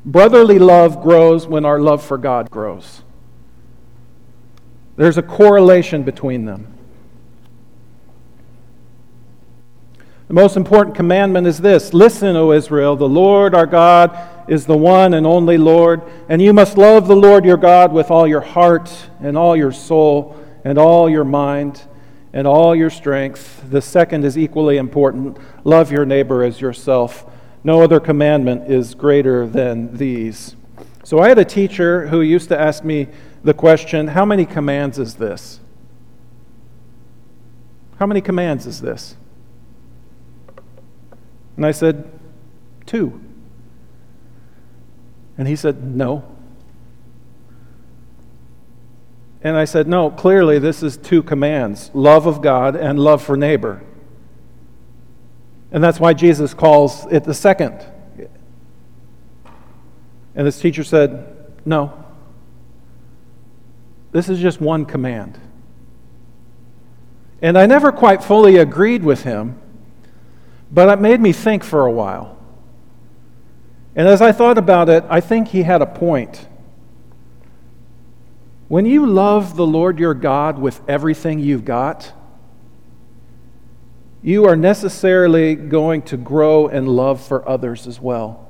brotherly 0.05 0.59
love 0.59 1.01
grows 1.01 1.47
when 1.47 1.65
our 1.65 1.79
love 1.79 2.03
for 2.03 2.17
God 2.17 2.51
grows. 2.51 3.03
There's 4.95 5.17
a 5.17 5.23
correlation 5.23 6.03
between 6.03 6.45
them. 6.45 6.67
The 10.27 10.33
most 10.33 10.57
important 10.57 10.95
commandment 10.95 11.47
is 11.47 11.59
this 11.59 11.93
Listen, 11.93 12.35
O 12.35 12.51
Israel, 12.51 12.95
the 12.95 13.09
Lord 13.09 13.55
our 13.55 13.65
God 13.65 14.29
is 14.47 14.65
the 14.65 14.77
one 14.77 15.13
and 15.13 15.25
only 15.25 15.57
Lord, 15.57 16.01
and 16.27 16.41
you 16.41 16.53
must 16.53 16.77
love 16.77 17.07
the 17.07 17.15
Lord 17.15 17.45
your 17.45 17.57
God 17.57 17.93
with 17.93 18.11
all 18.11 18.27
your 18.27 18.41
heart 18.41 18.91
and 19.21 19.37
all 19.37 19.55
your 19.55 19.71
soul 19.71 20.37
and 20.63 20.77
all 20.77 21.09
your 21.09 21.23
mind 21.23 21.81
and 22.33 22.47
all 22.47 22.75
your 22.75 22.89
strength. 22.89 23.69
The 23.69 23.81
second 23.81 24.25
is 24.25 24.37
equally 24.37 24.77
important 24.77 25.37
love 25.63 25.91
your 25.91 26.05
neighbor 26.05 26.43
as 26.43 26.59
yourself. 26.59 27.29
No 27.63 27.81
other 27.81 27.99
commandment 27.99 28.69
is 28.69 28.95
greater 28.95 29.47
than 29.47 29.95
these. 29.95 30.55
So 31.03 31.19
I 31.19 31.29
had 31.29 31.37
a 31.37 31.45
teacher 31.45 32.07
who 32.07 32.21
used 32.21 32.49
to 32.49 32.59
ask 32.59 32.83
me 32.83 33.07
the 33.43 33.53
question 33.53 34.07
how 34.07 34.25
many 34.25 34.45
commands 34.45 34.97
is 34.97 35.15
this? 35.15 35.59
How 37.99 38.07
many 38.07 38.21
commands 38.21 38.65
is 38.65 38.81
this? 38.81 39.15
And 41.55 41.65
I 41.65 41.71
said, 41.71 42.09
Two. 42.85 43.21
And 45.37 45.47
he 45.47 45.55
said, 45.55 45.83
No. 45.83 46.32
And 49.43 49.57
I 49.57 49.65
said, 49.65 49.87
No, 49.87 50.09
clearly 50.09 50.57
this 50.57 50.81
is 50.81 50.95
two 50.95 51.21
commands 51.21 51.91
love 51.93 52.25
of 52.25 52.41
God 52.41 52.75
and 52.75 52.97
love 52.97 53.21
for 53.21 53.35
neighbor. 53.35 53.83
And 55.71 55.83
that's 55.83 55.99
why 55.99 56.13
Jesus 56.13 56.53
calls 56.53 57.05
it 57.11 57.23
the 57.23 57.33
second. 57.33 57.85
And 60.35 60.47
this 60.47 60.59
teacher 60.59 60.83
said, 60.83 61.51
No. 61.65 61.99
This 64.11 64.29
is 64.29 64.39
just 64.39 64.61
one 64.61 64.85
command. 64.85 65.39
And 67.41 67.57
I 67.57 67.65
never 67.65 67.91
quite 67.91 68.23
fully 68.23 68.57
agreed 68.57 69.03
with 69.03 69.23
him, 69.23 69.59
but 70.71 70.87
it 70.87 71.01
made 71.01 71.19
me 71.19 71.33
think 71.33 71.63
for 71.63 71.85
a 71.85 71.91
while. 71.91 72.37
And 73.95 74.07
as 74.07 74.21
I 74.21 74.31
thought 74.31 74.57
about 74.57 74.87
it, 74.87 75.03
I 75.09 75.19
think 75.19 75.49
he 75.49 75.63
had 75.63 75.81
a 75.81 75.85
point. 75.85 76.47
When 78.73 78.87
you 78.87 79.05
love 79.05 79.55
the 79.55 79.67
Lord 79.67 79.99
your 79.99 80.15
God 80.15 80.57
with 80.57 80.81
everything 80.87 81.37
you've 81.37 81.63
got, 81.63 82.11
you 84.23 84.45
are 84.45 84.55
necessarily 84.55 85.53
going 85.53 86.01
to 86.01 86.17
grow 86.17 86.69
in 86.69 86.87
love 86.87 87.21
for 87.21 87.47
others 87.47 87.85
as 87.85 87.99
well. 87.99 88.49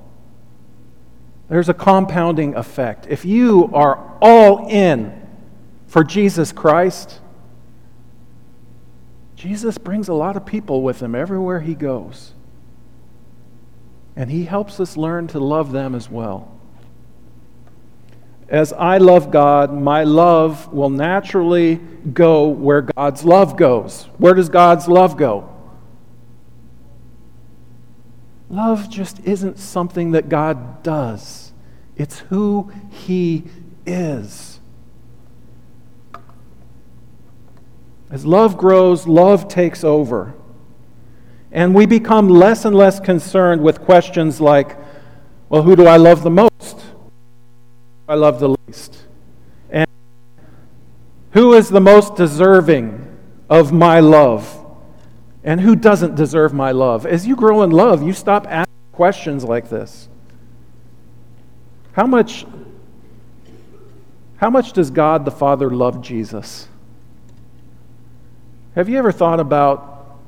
There's 1.50 1.68
a 1.68 1.74
compounding 1.74 2.56
effect. 2.56 3.06
If 3.10 3.26
you 3.26 3.70
are 3.74 4.18
all 4.22 4.70
in 4.70 5.28
for 5.88 6.06
Jesus 6.06 6.54
Christ, 6.54 7.20
Jesus 9.36 9.78
brings 9.78 10.08
a 10.08 10.14
lot 10.14 10.38
of 10.38 10.46
people 10.46 10.84
with 10.84 11.02
him 11.02 11.16
everywhere 11.16 11.60
he 11.60 11.76
goes. 11.76 12.32
And 14.16 14.32
he 14.32 14.46
helps 14.46 14.80
us 14.80 14.96
learn 14.96 15.28
to 15.28 15.40
love 15.40 15.74
them 15.74 15.94
as 15.94 16.10
well. 16.10 16.50
As 18.54 18.72
I 18.72 19.00
love 19.00 19.32
God, 19.32 19.74
my 19.74 20.04
love 20.04 20.72
will 20.72 20.92
naturally 20.92 21.78
go 22.14 22.50
where 22.50 22.84
God's 22.84 23.26
love 23.26 23.58
goes. 23.58 24.04
Where 24.20 24.36
does 24.36 24.48
God's 24.48 24.88
love 24.88 25.18
go? 25.18 25.50
Love 28.52 28.92
just 28.92 29.20
isn't 29.22 29.58
something 29.58 30.12
that 30.12 30.30
God 30.30 30.84
does, 30.84 31.52
it's 31.98 32.20
who 32.20 32.72
He 32.92 33.46
is. 33.88 34.60
As 38.12 38.24
love 38.24 38.56
grows, 38.56 39.08
love 39.08 39.48
takes 39.48 39.84
over. 39.84 40.36
And 41.52 41.74
we 41.74 41.88
become 41.88 42.30
less 42.30 42.66
and 42.66 42.76
less 42.76 43.00
concerned 43.00 43.64
with 43.64 43.82
questions 43.82 44.40
like, 44.40 44.78
well, 45.50 45.64
who 45.64 45.76
do 45.76 45.88
I 45.88 45.98
love 45.98 46.22
the 46.22 46.30
most? 46.30 46.83
I 48.14 48.16
love 48.16 48.40
the 48.40 48.56
least? 48.68 48.96
And 49.72 49.88
Who 51.32 51.54
is 51.54 51.70
the 51.70 51.82
most 51.82 52.14
deserving 52.16 53.08
of 53.50 53.74
my 53.74 54.02
love? 54.02 54.64
And 55.44 55.60
who 55.60 55.76
doesn't 55.76 56.14
deserve 56.14 56.54
my 56.54 56.74
love? 56.74 57.08
As 57.08 57.26
you 57.26 57.36
grow 57.36 57.64
in 57.64 57.72
love, 57.72 58.04
you 58.04 58.14
stop 58.14 58.46
asking 58.48 58.72
questions 58.92 59.44
like 59.44 59.68
this. 59.68 60.10
How 61.94 62.06
much, 62.06 62.46
how 64.38 64.52
much 64.52 64.74
does 64.74 64.92
God 64.92 65.26
the 65.26 65.32
Father 65.32 65.72
love 65.72 66.00
Jesus? 66.04 66.68
Have 68.76 68.90
you 68.90 69.00
ever 69.00 69.12
thought 69.12 69.40
about? 69.40 70.20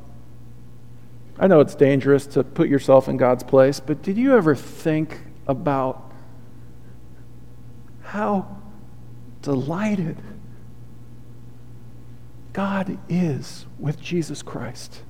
I 1.37 1.45
know 1.45 1.59
it's 1.59 1.75
dangerous 1.75 2.25
to 2.27 2.43
put 2.43 2.67
yourself 2.67 3.07
in 3.07 3.17
God's 3.17 3.43
place, 3.43 3.79
but 3.79 4.01
did 4.01 4.17
you 4.17 4.35
ever 4.35 4.55
think 4.55 5.19
about 5.47 6.04
how 8.15 8.57
delighted 9.41 10.17
God 12.53 12.97
is 13.09 13.65
with 13.77 13.99
Jesus 14.01 14.41
Christ? 14.41 15.03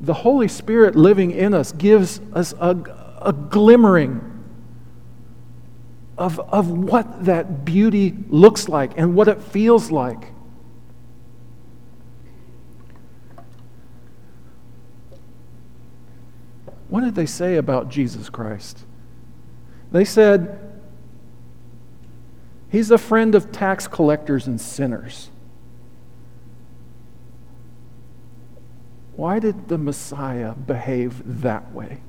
the 0.00 0.14
Holy 0.14 0.48
Spirit 0.48 0.94
living 0.94 1.30
in 1.30 1.54
us 1.54 1.72
gives 1.72 2.20
us 2.32 2.52
a, 2.60 2.76
a 3.22 3.32
glimmering 3.32 4.44
of, 6.18 6.38
of 6.38 6.70
what 6.70 7.24
that 7.24 7.64
beauty 7.64 8.14
looks 8.28 8.68
like 8.68 8.92
and 8.96 9.14
what 9.14 9.28
it 9.28 9.42
feels 9.42 9.90
like. 9.90 10.32
What 16.88 17.02
did 17.02 17.14
they 17.14 17.26
say 17.26 17.56
about 17.56 17.88
Jesus 17.88 18.28
Christ? 18.28 18.84
They 19.90 20.04
said, 20.04 20.60
He's 22.68 22.90
a 22.90 22.98
friend 22.98 23.34
of 23.34 23.52
tax 23.52 23.86
collectors 23.86 24.46
and 24.46 24.60
sinners. 24.60 25.30
Why 29.14 29.38
did 29.38 29.68
the 29.68 29.78
Messiah 29.78 30.54
behave 30.54 31.22
that 31.40 31.72
way? 31.72 32.02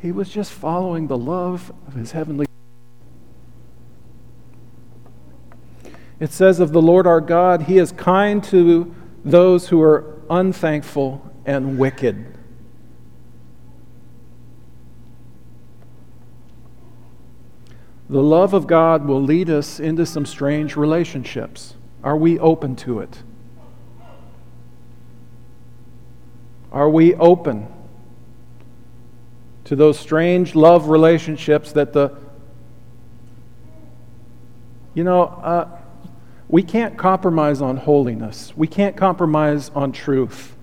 He 0.00 0.12
was 0.12 0.28
just 0.28 0.52
following 0.52 1.06
the 1.06 1.18
love 1.18 1.72
of 1.86 1.94
his 1.94 2.12
heavenly. 2.12 2.46
It 6.20 6.32
says 6.32 6.60
of 6.60 6.72
the 6.72 6.82
Lord 6.82 7.06
our 7.06 7.20
God, 7.20 7.62
He 7.62 7.78
is 7.78 7.92
kind 7.92 8.42
to 8.44 8.94
those 9.24 9.68
who 9.68 9.80
are 9.82 10.20
unthankful 10.30 11.30
and 11.44 11.78
wicked. 11.78 12.38
The 18.08 18.22
love 18.22 18.52
of 18.52 18.66
God 18.66 19.06
will 19.06 19.22
lead 19.22 19.48
us 19.48 19.80
into 19.80 20.04
some 20.04 20.26
strange 20.26 20.76
relationships. 20.76 21.74
Are 22.02 22.16
we 22.16 22.38
open 22.38 22.76
to 22.76 23.00
it? 23.00 23.22
Are 26.70 26.90
we 26.90 27.14
open 27.14 27.66
to 29.64 29.74
those 29.74 29.98
strange 29.98 30.54
love 30.54 30.88
relationships 30.88 31.72
that 31.72 31.92
the, 31.94 32.14
you 34.92 35.02
know, 35.02 35.22
uh, 35.22 35.78
we 36.48 36.62
can't 36.62 36.96
compromise 36.96 37.60
on 37.60 37.76
holiness, 37.76 38.52
we 38.56 38.66
can't 38.66 38.96
compromise 38.96 39.70
on 39.74 39.92
truth. 39.92 40.56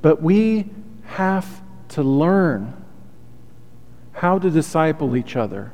But 0.00 0.20
we 0.20 0.70
have 1.04 1.62
to 1.90 2.02
learn 2.02 2.74
how 4.12 4.38
to 4.38 4.50
disciple 4.50 5.16
each 5.16 5.36
other. 5.36 5.72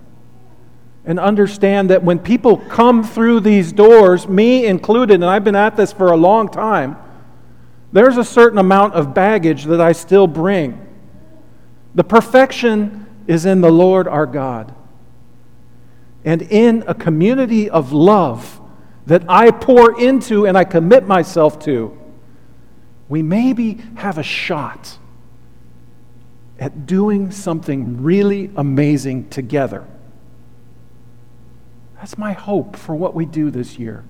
And 1.05 1.19
understand 1.19 1.91
that 1.91 2.03
when 2.03 2.19
people 2.19 2.59
come 2.59 3.03
through 3.03 3.41
these 3.41 3.73
doors, 3.73 4.29
me 4.29 4.67
included, 4.67 5.15
and 5.15 5.25
I've 5.25 5.45
been 5.45 5.57
at 5.57 5.77
this 5.77 5.93
for 5.93 6.13
a 6.13 6.17
long 6.17 6.49
time, 6.49 6.97
there's 7.93 8.19
a 8.19 8.25
certain 8.25 8.59
amount 8.59 8.95
of 8.95 9.15
baggage 9.15 9.65
that 9.65 9.81
I 9.81 9.93
still 9.93 10.27
bring. 10.27 10.85
The 11.95 12.05
perfection 12.05 13.07
is 13.27 13.47
in 13.47 13.63
the 13.63 13.71
Lord 13.71 14.07
our 14.07 14.27
God. 14.27 14.75
And 16.29 16.43
in 16.43 16.85
a 16.87 16.93
community 16.93 17.71
of 17.71 17.95
love 17.95 18.61
that 19.07 19.23
I 19.31 19.51
pour 19.51 19.99
into 19.99 20.47
and 20.47 20.59
I 20.59 20.64
commit 20.64 21.07
myself 21.07 21.59
to, 21.61 21.97
we 23.09 23.23
maybe 23.23 23.81
have 23.95 24.19
a 24.19 24.23
shot 24.23 24.99
at 26.59 26.85
doing 26.85 27.31
something 27.31 28.03
really 28.03 28.51
amazing 28.57 29.31
together. 29.31 29.87
That's 31.97 32.19
my 32.19 32.33
hope 32.33 32.77
for 32.77 32.95
what 32.95 33.14
we 33.14 33.25
do 33.25 33.51
this 33.51 33.79
year. 33.79 34.05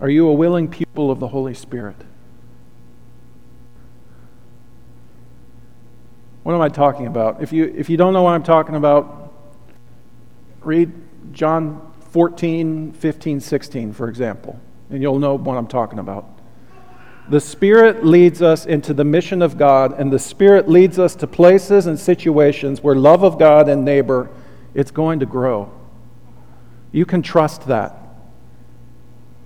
Are 0.00 0.10
you 0.10 0.26
a 0.26 0.32
willing 0.32 0.66
pupil 0.66 1.12
of 1.12 1.20
the 1.20 1.28
Holy 1.28 1.54
Spirit? 1.54 1.94
What 6.42 6.54
am 6.54 6.60
I 6.60 6.68
talking 6.68 7.06
about? 7.06 7.42
If 7.42 7.52
you, 7.52 7.72
if 7.76 7.88
you 7.88 7.96
don't 7.96 8.12
know 8.12 8.22
what 8.22 8.32
I'm 8.32 8.42
talking 8.42 8.74
about, 8.74 9.32
read 10.60 10.92
John 11.32 11.92
14, 12.10 12.92
15, 12.92 13.40
16, 13.40 13.92
for 13.92 14.08
example 14.08 14.60
and 14.92 15.02
you'll 15.02 15.18
know 15.18 15.34
what 15.36 15.56
I'm 15.56 15.66
talking 15.66 15.98
about. 15.98 16.28
The 17.28 17.40
Spirit 17.40 18.04
leads 18.04 18.42
us 18.42 18.66
into 18.66 18.92
the 18.92 19.04
mission 19.04 19.40
of 19.40 19.56
God, 19.56 19.98
and 19.98 20.12
the 20.12 20.18
Spirit 20.18 20.68
leads 20.68 20.98
us 20.98 21.14
to 21.16 21.26
places 21.26 21.86
and 21.86 21.98
situations 21.98 22.82
where 22.82 22.94
love 22.94 23.24
of 23.24 23.38
God 23.38 23.68
and 23.68 23.84
neighbor, 23.84 24.30
it's 24.74 24.90
going 24.90 25.20
to 25.20 25.26
grow. 25.26 25.72
You 26.92 27.06
can 27.06 27.22
trust 27.22 27.68
that. 27.68 27.96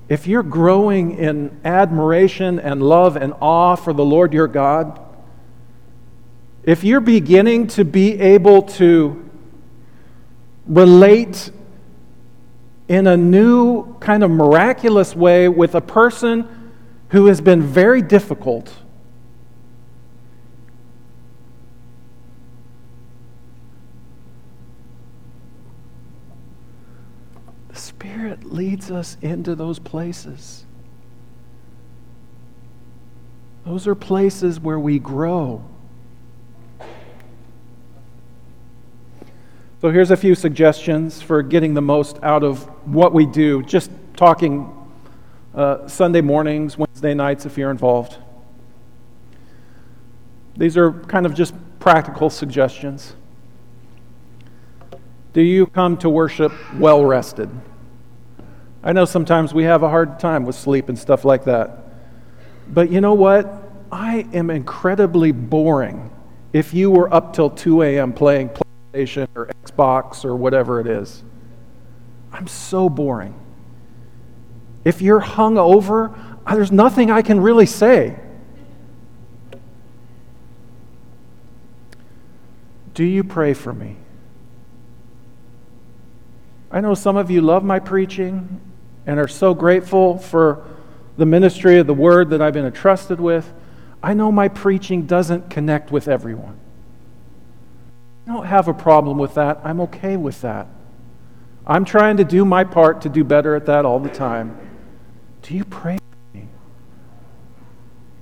If 0.08 0.26
you're 0.26 0.42
growing 0.42 1.16
in 1.16 1.60
admiration 1.64 2.58
and 2.58 2.82
love 2.82 3.16
and 3.16 3.32
awe 3.40 3.76
for 3.76 3.92
the 3.92 4.04
Lord 4.04 4.32
your 4.32 4.48
God, 4.48 5.00
if 6.66 6.82
you're 6.82 7.00
beginning 7.00 7.68
to 7.68 7.84
be 7.84 8.20
able 8.20 8.62
to 8.62 9.24
relate 10.66 11.52
in 12.88 13.06
a 13.06 13.16
new, 13.16 13.94
kind 14.00 14.24
of 14.24 14.32
miraculous 14.32 15.14
way 15.14 15.48
with 15.48 15.76
a 15.76 15.80
person 15.80 16.72
who 17.10 17.26
has 17.26 17.40
been 17.40 17.62
very 17.62 18.02
difficult. 18.02 18.72
The 27.68 27.76
Spirit 27.76 28.44
leads 28.44 28.90
us 28.90 29.16
into 29.22 29.54
those 29.54 29.78
places. 29.78 30.64
Those 33.64 33.86
are 33.86 33.94
places 33.94 34.58
where 34.58 34.80
we 34.80 34.98
grow. 34.98 35.64
So 39.78 39.90
here's 39.90 40.10
a 40.10 40.16
few 40.16 40.34
suggestions 40.34 41.20
for 41.20 41.42
getting 41.42 41.74
the 41.74 41.82
most 41.82 42.18
out 42.22 42.42
of 42.42 42.62
what 42.90 43.12
we 43.12 43.26
do, 43.26 43.62
just 43.62 43.90
talking 44.16 44.72
uh, 45.54 45.86
Sunday 45.86 46.22
mornings, 46.22 46.78
Wednesday 46.78 47.12
nights 47.12 47.44
if 47.44 47.58
you're 47.58 47.70
involved. 47.70 48.16
These 50.56 50.78
are 50.78 50.92
kind 50.92 51.26
of 51.26 51.34
just 51.34 51.52
practical 51.78 52.30
suggestions. 52.30 53.14
Do 55.34 55.42
you 55.42 55.66
come 55.66 55.98
to 55.98 56.08
worship 56.08 56.52
well 56.76 57.04
rested? 57.04 57.50
I 58.82 58.94
know 58.94 59.04
sometimes 59.04 59.52
we 59.52 59.64
have 59.64 59.82
a 59.82 59.90
hard 59.90 60.18
time 60.18 60.46
with 60.46 60.56
sleep 60.56 60.88
and 60.88 60.98
stuff 60.98 61.22
like 61.22 61.44
that. 61.44 61.84
But 62.66 62.90
you 62.90 63.02
know 63.02 63.12
what? 63.12 63.62
I 63.92 64.26
am 64.32 64.48
incredibly 64.48 65.32
boring 65.32 66.10
if 66.54 66.72
you 66.72 66.90
were 66.90 67.12
up 67.12 67.34
till 67.34 67.50
2 67.50 67.82
a.m. 67.82 68.14
playing 68.14 68.48
PlayStation 68.96 69.28
or 69.34 69.46
Xbox 69.64 70.24
or 70.24 70.36
whatever 70.36 70.80
it 70.80 70.86
is. 70.86 71.22
I'm 72.32 72.46
so 72.46 72.88
boring. 72.88 73.34
If 74.84 75.02
you're 75.02 75.20
hung 75.20 75.58
over, 75.58 76.14
there's 76.48 76.72
nothing 76.72 77.10
I 77.10 77.22
can 77.22 77.40
really 77.40 77.66
say. 77.66 78.18
Do 82.94 83.04
you 83.04 83.24
pray 83.24 83.52
for 83.52 83.72
me? 83.72 83.96
I 86.70 86.80
know 86.80 86.94
some 86.94 87.16
of 87.16 87.30
you 87.30 87.40
love 87.40 87.62
my 87.62 87.78
preaching 87.78 88.60
and 89.06 89.18
are 89.18 89.28
so 89.28 89.54
grateful 89.54 90.18
for 90.18 90.64
the 91.16 91.26
ministry 91.26 91.78
of 91.78 91.86
the 91.86 91.94
word 91.94 92.30
that 92.30 92.42
I've 92.42 92.54
been 92.54 92.66
entrusted 92.66 93.20
with. 93.20 93.52
I 94.02 94.14
know 94.14 94.30
my 94.30 94.48
preaching 94.48 95.06
doesn't 95.06 95.50
connect 95.50 95.90
with 95.90 96.08
everyone. 96.08 96.58
I 98.26 98.32
don't 98.32 98.46
have 98.46 98.68
a 98.68 98.74
problem 98.74 99.18
with 99.18 99.34
that. 99.34 99.60
I'm 99.62 99.80
okay 99.82 100.16
with 100.16 100.40
that. 100.40 100.66
I'm 101.66 101.84
trying 101.84 102.16
to 102.16 102.24
do 102.24 102.44
my 102.44 102.64
part 102.64 103.02
to 103.02 103.08
do 103.08 103.24
better 103.24 103.54
at 103.54 103.66
that 103.66 103.84
all 103.84 104.00
the 104.00 104.08
time. 104.08 104.58
Do 105.42 105.54
you 105.54 105.64
pray 105.64 105.98
for 105.98 106.36
me? 106.36 106.48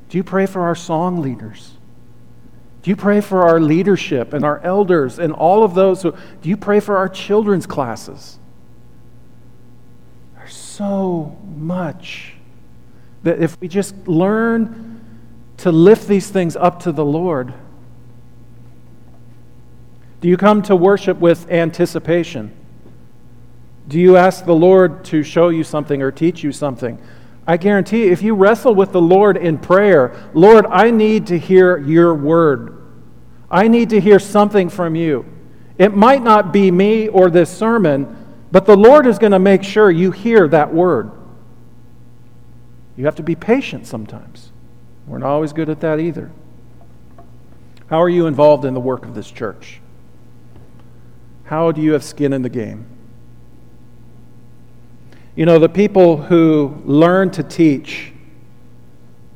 Do 0.08 0.18
you 0.18 0.24
pray 0.24 0.46
for 0.46 0.62
our 0.62 0.74
song 0.74 1.22
leaders? 1.22 1.72
Do 2.82 2.90
you 2.90 2.96
pray 2.96 3.22
for 3.22 3.42
our 3.42 3.60
leadership 3.60 4.34
and 4.34 4.44
our 4.44 4.60
elders 4.60 5.18
and 5.18 5.32
all 5.32 5.64
of 5.64 5.74
those 5.74 6.02
who 6.02 6.14
do 6.42 6.50
you 6.50 6.56
pray 6.56 6.80
for 6.80 6.98
our 6.98 7.08
children's 7.08 7.66
classes? 7.66 8.38
There's 10.36 10.54
so 10.54 11.34
much 11.56 12.34
that 13.22 13.40
if 13.40 13.58
we 13.58 13.68
just 13.68 13.96
learn 14.06 15.00
to 15.58 15.72
lift 15.72 16.06
these 16.06 16.28
things 16.28 16.56
up 16.56 16.80
to 16.80 16.92
the 16.92 17.04
Lord, 17.04 17.54
do 20.24 20.30
you 20.30 20.38
come 20.38 20.62
to 20.62 20.74
worship 20.74 21.18
with 21.18 21.50
anticipation? 21.50 22.50
Do 23.86 24.00
you 24.00 24.16
ask 24.16 24.46
the 24.46 24.54
Lord 24.54 25.04
to 25.04 25.22
show 25.22 25.50
you 25.50 25.62
something 25.62 26.00
or 26.00 26.10
teach 26.10 26.42
you 26.42 26.50
something? 26.50 26.98
I 27.46 27.58
guarantee 27.58 28.04
if 28.04 28.22
you 28.22 28.34
wrestle 28.34 28.74
with 28.74 28.90
the 28.90 29.02
Lord 29.02 29.36
in 29.36 29.58
prayer, 29.58 30.30
Lord, 30.32 30.64
I 30.70 30.90
need 30.90 31.26
to 31.26 31.38
hear 31.38 31.76
your 31.76 32.14
word. 32.14 32.74
I 33.50 33.68
need 33.68 33.90
to 33.90 34.00
hear 34.00 34.18
something 34.18 34.70
from 34.70 34.94
you. 34.94 35.26
It 35.76 35.94
might 35.94 36.22
not 36.22 36.54
be 36.54 36.70
me 36.70 37.08
or 37.08 37.28
this 37.28 37.54
sermon, 37.54 38.16
but 38.50 38.64
the 38.64 38.78
Lord 38.78 39.06
is 39.06 39.18
going 39.18 39.32
to 39.32 39.38
make 39.38 39.62
sure 39.62 39.90
you 39.90 40.10
hear 40.10 40.48
that 40.48 40.72
word. 40.72 41.10
You 42.96 43.04
have 43.04 43.16
to 43.16 43.22
be 43.22 43.34
patient 43.34 43.86
sometimes. 43.86 44.52
We're 45.06 45.18
not 45.18 45.28
always 45.28 45.52
good 45.52 45.68
at 45.68 45.80
that 45.80 46.00
either. 46.00 46.32
How 47.88 48.00
are 48.00 48.08
you 48.08 48.26
involved 48.26 48.64
in 48.64 48.72
the 48.72 48.80
work 48.80 49.04
of 49.04 49.14
this 49.14 49.30
church? 49.30 49.82
How 51.44 51.72
do 51.72 51.80
you 51.80 51.92
have 51.92 52.04
skin 52.04 52.32
in 52.32 52.42
the 52.42 52.48
game? 52.48 52.86
You 55.36 55.46
know, 55.46 55.58
the 55.58 55.68
people 55.68 56.16
who 56.16 56.80
learn 56.84 57.30
to 57.32 57.42
teach, 57.42 58.12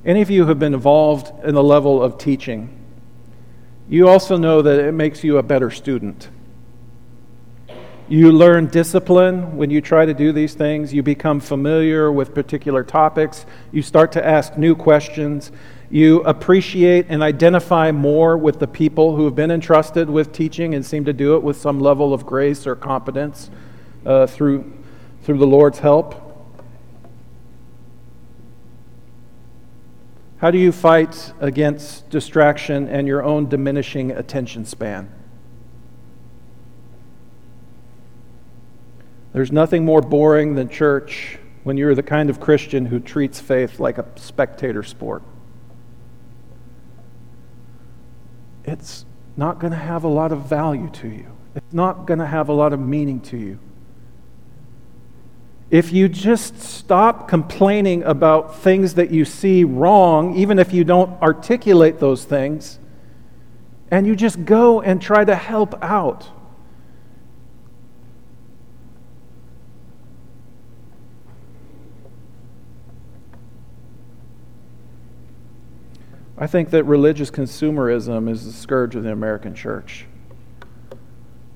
any 0.04 0.22
of 0.22 0.30
you 0.30 0.42
who 0.42 0.48
have 0.48 0.58
been 0.58 0.74
involved 0.74 1.32
in 1.44 1.54
the 1.54 1.62
level 1.62 2.02
of 2.02 2.18
teaching, 2.18 2.74
you 3.88 4.08
also 4.08 4.36
know 4.36 4.62
that 4.62 4.78
it 4.78 4.92
makes 4.92 5.24
you 5.24 5.38
a 5.38 5.42
better 5.42 5.70
student. 5.70 6.28
You 8.08 8.32
learn 8.32 8.68
discipline 8.68 9.56
when 9.56 9.70
you 9.70 9.82
try 9.82 10.06
to 10.06 10.14
do 10.14 10.32
these 10.32 10.54
things. 10.54 10.94
You 10.94 11.02
become 11.02 11.40
familiar 11.40 12.10
with 12.10 12.34
particular 12.34 12.82
topics. 12.82 13.44
You 13.70 13.82
start 13.82 14.12
to 14.12 14.24
ask 14.24 14.56
new 14.56 14.74
questions. 14.74 15.52
You 15.90 16.20
appreciate 16.22 17.06
and 17.08 17.22
identify 17.22 17.92
more 17.92 18.36
with 18.36 18.58
the 18.58 18.66
people 18.66 19.16
who 19.16 19.24
have 19.24 19.34
been 19.34 19.50
entrusted 19.50 20.10
with 20.10 20.32
teaching 20.32 20.74
and 20.74 20.84
seem 20.84 21.06
to 21.06 21.14
do 21.14 21.34
it 21.34 21.42
with 21.42 21.56
some 21.56 21.80
level 21.80 22.12
of 22.12 22.26
grace 22.26 22.66
or 22.66 22.76
competence 22.76 23.50
uh, 24.04 24.26
through 24.26 24.72
through 25.22 25.38
the 25.38 25.46
Lord's 25.46 25.78
help? 25.78 26.24
How 30.38 30.50
do 30.50 30.58
you 30.58 30.72
fight 30.72 31.32
against 31.40 32.08
distraction 32.10 32.86
and 32.88 33.08
your 33.08 33.22
own 33.22 33.48
diminishing 33.48 34.12
attention 34.12 34.64
span? 34.64 35.12
There's 39.32 39.52
nothing 39.52 39.84
more 39.84 40.00
boring 40.00 40.54
than 40.54 40.68
church 40.68 41.38
when 41.64 41.76
you're 41.76 41.94
the 41.94 42.02
kind 42.02 42.30
of 42.30 42.40
Christian 42.40 42.86
who 42.86 43.00
treats 43.00 43.40
faith 43.40 43.80
like 43.80 43.98
a 43.98 44.06
spectator 44.16 44.82
sport. 44.82 45.22
It's 48.68 49.04
not 49.36 49.58
going 49.58 49.72
to 49.72 49.78
have 49.78 50.04
a 50.04 50.08
lot 50.08 50.32
of 50.32 50.42
value 50.42 50.90
to 50.90 51.08
you, 51.08 51.26
it's 51.54 51.72
not 51.72 52.06
going 52.06 52.18
to 52.18 52.26
have 52.26 52.48
a 52.48 52.52
lot 52.52 52.72
of 52.72 52.80
meaning 52.80 53.20
to 53.22 53.36
you 53.36 53.58
if 55.70 55.92
you 55.92 56.08
just 56.08 56.60
stop 56.60 57.28
complaining 57.28 58.02
about 58.04 58.56
things 58.56 58.94
that 58.94 59.10
you 59.10 59.24
see 59.24 59.64
wrong, 59.64 60.34
even 60.36 60.58
if 60.58 60.72
you 60.72 60.82
don't 60.82 61.20
articulate 61.20 61.98
those 61.98 62.24
things, 62.24 62.78
and 63.90 64.06
you 64.06 64.16
just 64.16 64.44
go 64.44 64.80
and 64.80 65.00
try 65.00 65.24
to 65.24 65.34
help 65.34 65.82
out. 65.82 66.30
I 76.40 76.46
think 76.46 76.70
that 76.70 76.84
religious 76.84 77.30
consumerism 77.30 78.30
is 78.30 78.44
the 78.44 78.52
scourge 78.52 78.94
of 78.94 79.02
the 79.02 79.10
American 79.10 79.54
church 79.56 80.06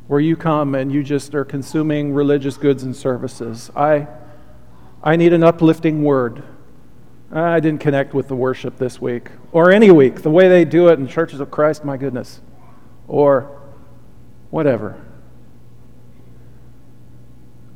where 0.09 0.19
you 0.19 0.37
come 0.37 0.75
and 0.75 0.93
you 0.93 1.05
just 1.05 1.35
are 1.35 1.45
consuming 1.45 2.13
religious 2.13 2.57
goods 2.57 2.83
and 2.83 2.95
services. 2.95 3.71
I, 3.77 4.09
I 5.03 5.15
need 5.17 5.33
an 5.33 5.45
uplifting 5.45 6.03
word. 6.03 6.43
I 7.31 7.61
didn't 7.61 7.81
connect 7.81 8.13
with 8.13 8.29
the 8.29 8.35
worship 8.35 8.77
this 8.77 9.01
week 9.01 9.31
or 9.53 9.71
any 9.71 9.91
week. 9.91 10.23
The 10.23 10.31
way 10.31 10.49
they 10.49 10.65
do 10.65 10.89
it 10.89 10.99
in 10.99 11.07
churches 11.07 11.39
of 11.39 11.51
Christ, 11.51 11.85
my 11.85 11.97
goodness. 11.97 12.41
Or 13.07 13.59
whatever. 14.51 15.01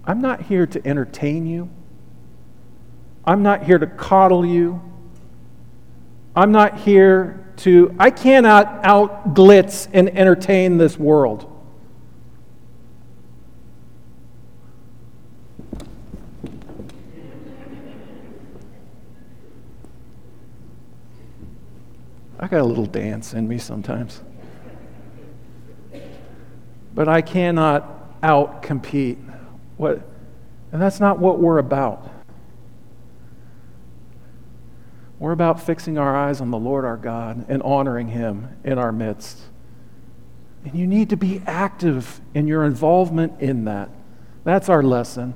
I'm 0.04 0.20
not 0.20 0.42
here 0.42 0.66
to 0.66 0.86
entertain 0.86 1.46
you. 1.46 1.70
I'm 3.24 3.42
not 3.42 3.62
here 3.62 3.78
to 3.78 3.86
coddle 3.86 4.44
you. 4.44 4.82
I'm 6.36 6.52
not 6.52 6.80
here 6.80 7.52
to, 7.58 7.96
I 7.98 8.10
cannot 8.10 8.84
out 8.84 9.34
glitz 9.34 9.88
and 9.92 10.10
entertain 10.10 10.76
this 10.76 10.98
world. 10.98 11.50
I 22.38 22.48
got 22.48 22.60
a 22.60 22.64
little 22.64 22.84
dance 22.84 23.32
in 23.32 23.48
me 23.48 23.56
sometimes. 23.56 24.20
But 26.94 27.08
I 27.08 27.22
cannot 27.22 28.18
out 28.22 28.62
compete 28.62 29.18
what 29.78 30.02
and 30.72 30.82
that's 30.82 31.00
not 31.00 31.18
what 31.18 31.38
we're 31.38 31.58
about. 31.58 32.10
We're 35.18 35.32
about 35.32 35.62
fixing 35.62 35.96
our 35.98 36.14
eyes 36.14 36.40
on 36.40 36.50
the 36.50 36.58
Lord 36.58 36.84
our 36.84 36.96
God 36.96 37.46
and 37.48 37.62
honoring 37.62 38.08
him 38.08 38.48
in 38.64 38.78
our 38.78 38.92
midst. 38.92 39.40
And 40.64 40.74
you 40.74 40.86
need 40.86 41.10
to 41.10 41.16
be 41.16 41.42
active 41.46 42.20
in 42.34 42.46
your 42.46 42.64
involvement 42.64 43.40
in 43.40 43.64
that. 43.64 43.88
That's 44.44 44.68
our 44.68 44.82
lesson. 44.82 45.34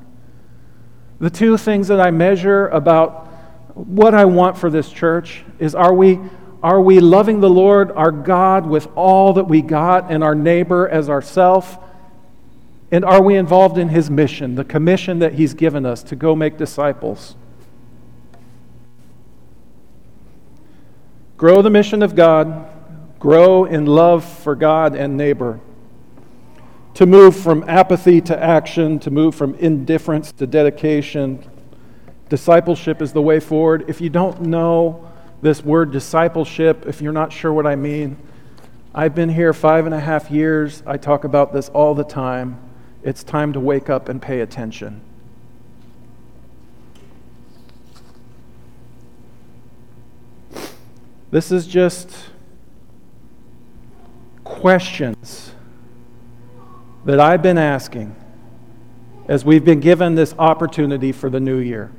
The 1.18 1.30
two 1.30 1.56
things 1.56 1.88
that 1.88 2.00
I 2.00 2.10
measure 2.10 2.68
about 2.68 3.26
what 3.74 4.14
I 4.14 4.24
want 4.24 4.58
for 4.58 4.70
this 4.70 4.90
church 4.90 5.44
is 5.58 5.74
are 5.74 5.94
we 5.94 6.18
are 6.62 6.80
we 6.80 7.00
loving 7.00 7.40
the 7.40 7.48
Lord 7.48 7.90
our 7.92 8.10
God 8.10 8.66
with 8.66 8.86
all 8.94 9.32
that 9.34 9.44
we 9.44 9.62
got 9.62 10.10
and 10.10 10.22
our 10.22 10.34
neighbor 10.34 10.86
as 10.86 11.08
ourself? 11.08 11.78
And 12.90 13.02
are 13.04 13.22
we 13.22 13.36
involved 13.36 13.78
in 13.78 13.88
his 13.88 14.10
mission, 14.10 14.56
the 14.56 14.64
commission 14.64 15.20
that 15.20 15.34
he's 15.34 15.54
given 15.54 15.86
us 15.86 16.02
to 16.04 16.16
go 16.16 16.36
make 16.36 16.58
disciples? 16.58 17.34
Grow 21.40 21.62
the 21.62 21.70
mission 21.70 22.02
of 22.02 22.14
God, 22.14 22.68
grow 23.18 23.64
in 23.64 23.86
love 23.86 24.26
for 24.26 24.54
God 24.54 24.94
and 24.94 25.16
neighbor. 25.16 25.58
To 26.92 27.06
move 27.06 27.34
from 27.34 27.64
apathy 27.66 28.20
to 28.20 28.38
action, 28.38 28.98
to 28.98 29.10
move 29.10 29.34
from 29.34 29.54
indifference 29.54 30.32
to 30.32 30.46
dedication. 30.46 31.42
Discipleship 32.28 33.00
is 33.00 33.14
the 33.14 33.22
way 33.22 33.40
forward. 33.40 33.86
If 33.88 34.02
you 34.02 34.10
don't 34.10 34.42
know, 34.42 35.10
this 35.40 35.64
word 35.64 35.92
discipleship, 35.92 36.84
if 36.86 37.00
you're 37.00 37.10
not 37.10 37.32
sure 37.32 37.54
what 37.54 37.66
I 37.66 37.74
mean, 37.74 38.18
I've 38.94 39.14
been 39.14 39.30
here 39.30 39.54
five 39.54 39.86
and 39.86 39.94
a 39.94 40.00
half 40.00 40.30
years. 40.30 40.82
I 40.86 40.98
talk 40.98 41.24
about 41.24 41.54
this 41.54 41.70
all 41.70 41.94
the 41.94 42.04
time. 42.04 42.60
It's 43.02 43.24
time 43.24 43.54
to 43.54 43.60
wake 43.60 43.88
up 43.88 44.10
and 44.10 44.20
pay 44.20 44.40
attention. 44.40 45.00
This 51.30 51.52
is 51.52 51.66
just 51.66 52.10
questions 54.44 55.54
that 57.04 57.20
I've 57.20 57.42
been 57.42 57.58
asking 57.58 58.16
as 59.28 59.44
we've 59.44 59.64
been 59.64 59.80
given 59.80 60.16
this 60.16 60.34
opportunity 60.38 61.12
for 61.12 61.30
the 61.30 61.40
new 61.40 61.58
year. 61.58 61.92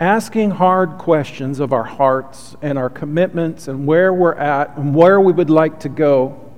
asking 0.00 0.50
hard 0.50 0.96
questions 0.98 1.58
of 1.58 1.72
our 1.72 1.84
hearts 1.84 2.54
and 2.62 2.78
our 2.78 2.90
commitments 2.90 3.66
and 3.68 3.86
where 3.86 4.12
we're 4.12 4.34
at 4.34 4.76
and 4.76 4.94
where 4.94 5.20
we 5.20 5.32
would 5.32 5.50
like 5.50 5.80
to 5.80 5.88
go, 5.88 6.52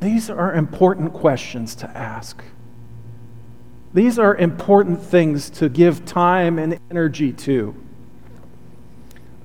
these 0.00 0.30
are 0.30 0.54
important 0.54 1.12
questions 1.12 1.74
to 1.74 1.86
ask. 1.96 2.42
These 3.96 4.18
are 4.18 4.36
important 4.36 5.02
things 5.02 5.48
to 5.48 5.70
give 5.70 6.04
time 6.04 6.58
and 6.58 6.78
energy 6.90 7.32
to. 7.32 7.74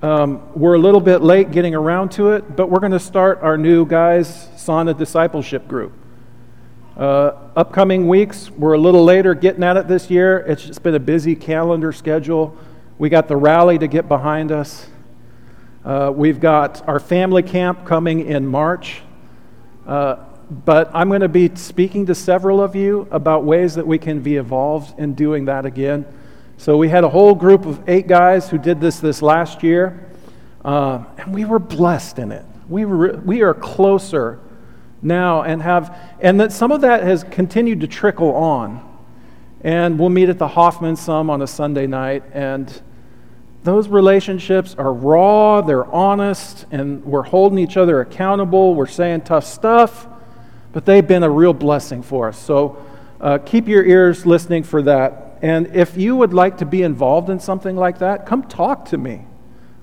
Um, 0.02 0.42
we're 0.54 0.74
a 0.74 0.78
little 0.78 1.00
bit 1.00 1.22
late 1.22 1.52
getting 1.52 1.74
around 1.74 2.10
to 2.12 2.32
it, 2.32 2.54
but 2.54 2.68
we're 2.68 2.80
going 2.80 2.92
to 2.92 3.00
start 3.00 3.38
our 3.40 3.56
new 3.56 3.86
guys' 3.86 4.50
Sauna 4.56 4.94
discipleship 4.94 5.66
group. 5.66 5.94
Uh, 6.98 7.32
upcoming 7.56 8.06
weeks, 8.08 8.50
we're 8.50 8.74
a 8.74 8.78
little 8.78 9.02
later 9.02 9.34
getting 9.34 9.64
at 9.64 9.78
it 9.78 9.88
this 9.88 10.10
year. 10.10 10.40
It's 10.40 10.66
just 10.66 10.82
been 10.82 10.96
a 10.96 11.00
busy 11.00 11.34
calendar 11.34 11.90
schedule. 11.90 12.54
We 12.98 13.08
got 13.08 13.28
the 13.28 13.38
rally 13.38 13.78
to 13.78 13.88
get 13.88 14.06
behind 14.06 14.52
us. 14.52 14.86
Uh, 15.82 16.12
we've 16.14 16.40
got 16.40 16.86
our 16.86 17.00
family 17.00 17.42
camp 17.42 17.86
coming 17.86 18.26
in 18.26 18.46
March. 18.46 19.00
Uh, 19.86 20.16
but 20.52 20.90
I'm 20.92 21.08
going 21.08 21.22
to 21.22 21.28
be 21.28 21.50
speaking 21.54 22.06
to 22.06 22.14
several 22.14 22.62
of 22.62 22.76
you 22.76 23.08
about 23.10 23.44
ways 23.44 23.74
that 23.76 23.86
we 23.86 23.98
can 23.98 24.20
be 24.20 24.36
involved 24.36 24.98
in 24.98 25.14
doing 25.14 25.46
that 25.46 25.64
again. 25.64 26.04
So 26.58 26.76
we 26.76 26.90
had 26.90 27.04
a 27.04 27.08
whole 27.08 27.34
group 27.34 27.64
of 27.64 27.88
eight 27.88 28.06
guys 28.06 28.50
who 28.50 28.58
did 28.58 28.80
this 28.80 29.00
this 29.00 29.22
last 29.22 29.62
year, 29.62 30.10
uh, 30.64 31.04
and 31.16 31.34
we 31.34 31.44
were 31.46 31.58
blessed 31.58 32.18
in 32.18 32.32
it. 32.32 32.44
We, 32.68 32.84
were, 32.84 33.16
we 33.24 33.42
are 33.42 33.54
closer 33.54 34.40
now 35.00 35.42
and 35.42 35.62
have, 35.62 35.98
and 36.20 36.38
that 36.40 36.52
some 36.52 36.70
of 36.70 36.82
that 36.82 37.02
has 37.02 37.24
continued 37.24 37.80
to 37.80 37.86
trickle 37.86 38.34
on. 38.34 38.88
And 39.62 39.98
we'll 39.98 40.10
meet 40.10 40.28
at 40.28 40.38
the 40.38 40.48
Hoffman 40.48 40.96
some 40.96 41.30
on 41.30 41.40
a 41.40 41.46
Sunday 41.46 41.86
night, 41.86 42.24
and 42.32 42.82
those 43.64 43.88
relationships 43.88 44.74
are 44.76 44.92
raw, 44.92 45.62
they're 45.62 45.86
honest, 45.86 46.66
and 46.70 47.04
we're 47.04 47.22
holding 47.22 47.58
each 47.58 47.76
other 47.76 48.00
accountable. 48.00 48.74
We're 48.74 48.86
saying 48.86 49.22
tough 49.22 49.44
stuff, 49.44 50.08
but 50.72 50.86
they've 50.86 51.06
been 51.06 51.22
a 51.22 51.30
real 51.30 51.52
blessing 51.52 52.02
for 52.02 52.28
us. 52.28 52.38
So 52.38 52.84
uh, 53.20 53.38
keep 53.38 53.68
your 53.68 53.84
ears 53.84 54.26
listening 54.26 54.62
for 54.62 54.82
that. 54.82 55.38
And 55.42 55.74
if 55.74 55.96
you 55.96 56.16
would 56.16 56.32
like 56.32 56.58
to 56.58 56.66
be 56.66 56.82
involved 56.82 57.28
in 57.30 57.40
something 57.40 57.76
like 57.76 57.98
that, 57.98 58.26
come 58.26 58.42
talk 58.42 58.86
to 58.86 58.98
me. 58.98 59.26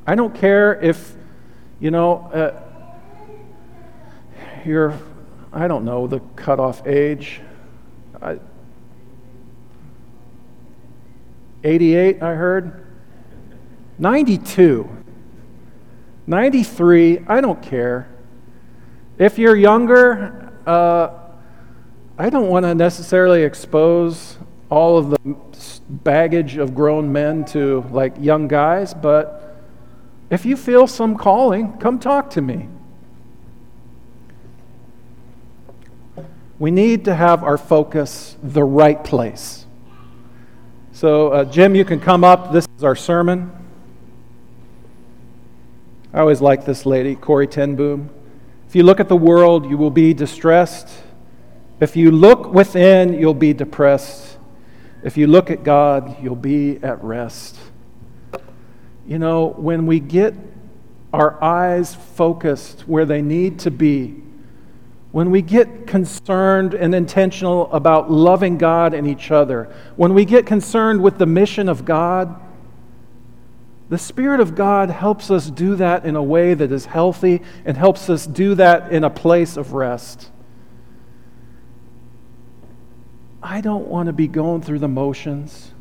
I 0.07 0.15
don't 0.15 0.33
care 0.33 0.79
if, 0.81 1.15
you 1.79 1.91
know, 1.91 2.29
uh, 2.33 2.61
you're, 4.65 4.97
I 5.53 5.67
don't 5.67 5.85
know, 5.85 6.07
the 6.07 6.19
cutoff 6.35 6.85
age. 6.87 7.41
I, 8.21 8.39
88, 11.63 12.23
I 12.23 12.33
heard. 12.35 12.85
92. 13.97 14.89
93, 16.25 17.19
I 17.27 17.41
don't 17.41 17.61
care. 17.61 18.07
If 19.17 19.37
you're 19.37 19.55
younger, 19.55 20.48
uh, 20.69 21.11
I 22.19 22.29
don't 22.29 22.49
want 22.49 22.65
to 22.65 22.75
necessarily 22.75 23.43
expose 23.43 24.37
all 24.69 24.99
of 24.99 25.09
the 25.09 25.35
baggage 25.89 26.57
of 26.57 26.75
grown 26.75 27.11
men 27.11 27.43
to 27.45 27.83
like 27.89 28.13
young 28.19 28.47
guys, 28.47 28.93
but 28.93 29.57
if 30.29 30.45
you 30.45 30.55
feel 30.55 30.85
some 30.85 31.17
calling, 31.17 31.73
come 31.79 31.97
talk 31.97 32.29
to 32.31 32.41
me. 32.41 32.69
We 36.59 36.69
need 36.69 37.05
to 37.05 37.15
have 37.15 37.43
our 37.43 37.57
focus 37.57 38.37
the 38.43 38.63
right 38.63 39.03
place. 39.03 39.65
So, 40.91 41.29
uh, 41.29 41.45
Jim, 41.45 41.73
you 41.73 41.85
can 41.85 41.99
come 41.99 42.23
up. 42.23 42.51
This 42.51 42.67
is 42.77 42.83
our 42.83 42.95
sermon. 42.95 43.51
I 46.13 46.19
always 46.19 46.41
like 46.41 46.65
this 46.65 46.85
lady, 46.85 47.15
Corrie 47.15 47.47
ten 47.47 47.75
Boom. 47.75 48.11
If 48.69 48.75
you 48.75 48.83
look 48.83 48.99
at 48.99 49.09
the 49.09 49.17
world, 49.17 49.67
you 49.67 49.79
will 49.79 49.89
be 49.89 50.13
distressed. 50.13 50.87
If 51.79 51.95
you 51.95 52.11
look 52.11 52.53
within, 52.53 53.15
you'll 53.15 53.33
be 53.33 53.51
depressed. 53.51 54.37
If 55.01 55.17
you 55.17 55.25
look 55.25 55.49
at 55.49 55.63
God, 55.63 56.21
you'll 56.21 56.35
be 56.35 56.77
at 56.83 57.03
rest. 57.03 57.57
You 59.07 59.17
know, 59.17 59.47
when 59.47 59.87
we 59.87 59.99
get 59.99 60.35
our 61.11 61.43
eyes 61.43 61.95
focused 61.95 62.81
where 62.81 63.05
they 63.05 63.23
need 63.23 63.57
to 63.61 63.71
be, 63.71 64.21
when 65.13 65.31
we 65.31 65.41
get 65.41 65.87
concerned 65.87 66.75
and 66.75 66.93
intentional 66.93 67.73
about 67.73 68.11
loving 68.11 68.59
God 68.59 68.93
and 68.93 69.07
each 69.07 69.31
other, 69.31 69.73
when 69.95 70.13
we 70.13 70.25
get 70.25 70.45
concerned 70.45 71.01
with 71.01 71.17
the 71.17 71.25
mission 71.25 71.69
of 71.69 71.85
God, 71.85 72.39
the 73.89 73.97
Spirit 73.97 74.39
of 74.39 74.53
God 74.55 74.91
helps 74.91 75.31
us 75.31 75.49
do 75.49 75.75
that 75.75 76.05
in 76.05 76.15
a 76.15 76.23
way 76.23 76.53
that 76.53 76.71
is 76.71 76.85
healthy 76.85 77.41
and 77.65 77.75
helps 77.75 78.09
us 78.09 78.27
do 78.27 78.53
that 78.55 78.91
in 78.91 79.03
a 79.03 79.09
place 79.09 79.57
of 79.57 79.73
rest. 79.73 80.29
I 83.41 83.61
don't 83.61 83.87
want 83.87 84.07
to 84.07 84.13
be 84.13 84.27
going 84.27 84.61
through 84.61 84.79
the 84.79 84.87
motions, 84.87 85.73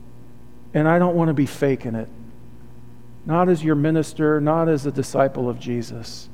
and 0.72 0.88
I 0.88 0.98
don't 0.98 1.16
want 1.16 1.28
to 1.28 1.34
be 1.34 1.44
faking 1.44 1.94
it. 1.94 2.08
Not 3.26 3.50
as 3.50 3.62
your 3.62 3.74
minister, 3.74 4.40
not 4.40 4.68
as 4.70 4.86
a 4.86 4.92
disciple 4.92 5.50
of 5.50 5.58
Jesus. 5.58 6.30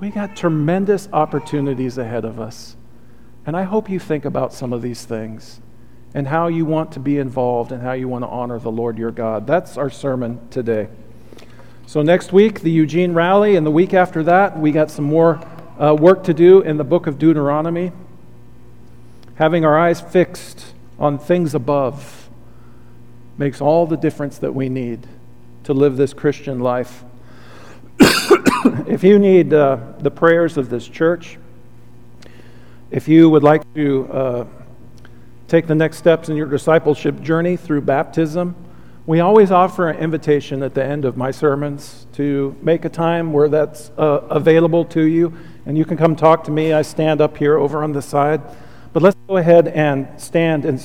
We 0.00 0.08
got 0.08 0.36
tremendous 0.36 1.08
opportunities 1.12 1.98
ahead 1.98 2.24
of 2.24 2.40
us. 2.40 2.76
And 3.44 3.56
I 3.56 3.64
hope 3.64 3.90
you 3.90 3.98
think 3.98 4.24
about 4.24 4.54
some 4.54 4.72
of 4.72 4.80
these 4.80 5.04
things 5.04 5.60
and 6.16 6.26
how 6.26 6.46
you 6.46 6.64
want 6.64 6.92
to 6.92 6.98
be 6.98 7.18
involved 7.18 7.72
and 7.72 7.82
how 7.82 7.92
you 7.92 8.08
want 8.08 8.24
to 8.24 8.28
honor 8.28 8.58
the 8.58 8.70
Lord 8.70 8.96
your 8.96 9.10
God. 9.10 9.46
That's 9.46 9.76
our 9.76 9.90
sermon 9.90 10.40
today. 10.48 10.88
So, 11.86 12.00
next 12.00 12.32
week, 12.32 12.60
the 12.60 12.70
Eugene 12.70 13.12
Rally, 13.12 13.54
and 13.54 13.66
the 13.66 13.70
week 13.70 13.92
after 13.92 14.22
that, 14.22 14.58
we 14.58 14.72
got 14.72 14.90
some 14.90 15.04
more 15.04 15.46
uh, 15.78 15.94
work 15.94 16.24
to 16.24 16.32
do 16.32 16.62
in 16.62 16.78
the 16.78 16.84
book 16.84 17.06
of 17.06 17.18
Deuteronomy 17.18 17.92
having 19.34 19.66
our 19.66 19.78
eyes 19.78 20.00
fixed 20.00 20.72
on 20.98 21.18
things 21.18 21.54
above 21.54 22.30
makes 23.36 23.60
all 23.60 23.86
the 23.86 23.98
difference 23.98 24.38
that 24.38 24.54
we 24.54 24.70
need 24.70 25.06
to 25.64 25.74
live 25.74 25.98
this 25.98 26.14
Christian 26.14 26.60
life. 26.60 27.04
if 28.88 29.04
you 29.04 29.18
need 29.18 29.52
uh, 29.52 29.76
the 29.98 30.10
prayers 30.10 30.56
of 30.56 30.70
this 30.70 30.88
church, 30.88 31.36
if 32.90 33.06
you 33.06 33.28
would 33.28 33.42
like 33.42 33.62
to 33.74 34.08
uh, 34.10 34.46
take 35.48 35.66
the 35.66 35.74
next 35.74 35.98
steps 35.98 36.28
in 36.28 36.36
your 36.36 36.46
discipleship 36.46 37.20
journey 37.20 37.56
through 37.56 37.82
baptism, 37.82 38.56
we 39.06 39.20
always 39.20 39.52
offer 39.52 39.88
an 39.88 39.98
invitation 39.98 40.62
at 40.62 40.74
the 40.74 40.84
end 40.84 41.04
of 41.04 41.16
my 41.16 41.30
sermons 41.30 42.08
to 42.14 42.56
make 42.60 42.84
a 42.84 42.88
time 42.88 43.32
where 43.32 43.48
that's 43.48 43.90
uh, 43.96 44.26
available 44.30 44.84
to 44.86 45.02
you, 45.02 45.32
and 45.64 45.78
you 45.78 45.84
can 45.84 45.96
come 45.96 46.16
talk 46.16 46.42
to 46.44 46.50
me. 46.50 46.72
I 46.72 46.82
stand 46.82 47.20
up 47.20 47.36
here 47.36 47.56
over 47.56 47.84
on 47.84 47.92
the 47.92 48.02
side. 48.02 48.42
But 48.92 49.02
let's 49.02 49.16
go 49.28 49.36
ahead 49.36 49.68
and 49.68 50.08
stand 50.18 50.64
and 50.64 50.80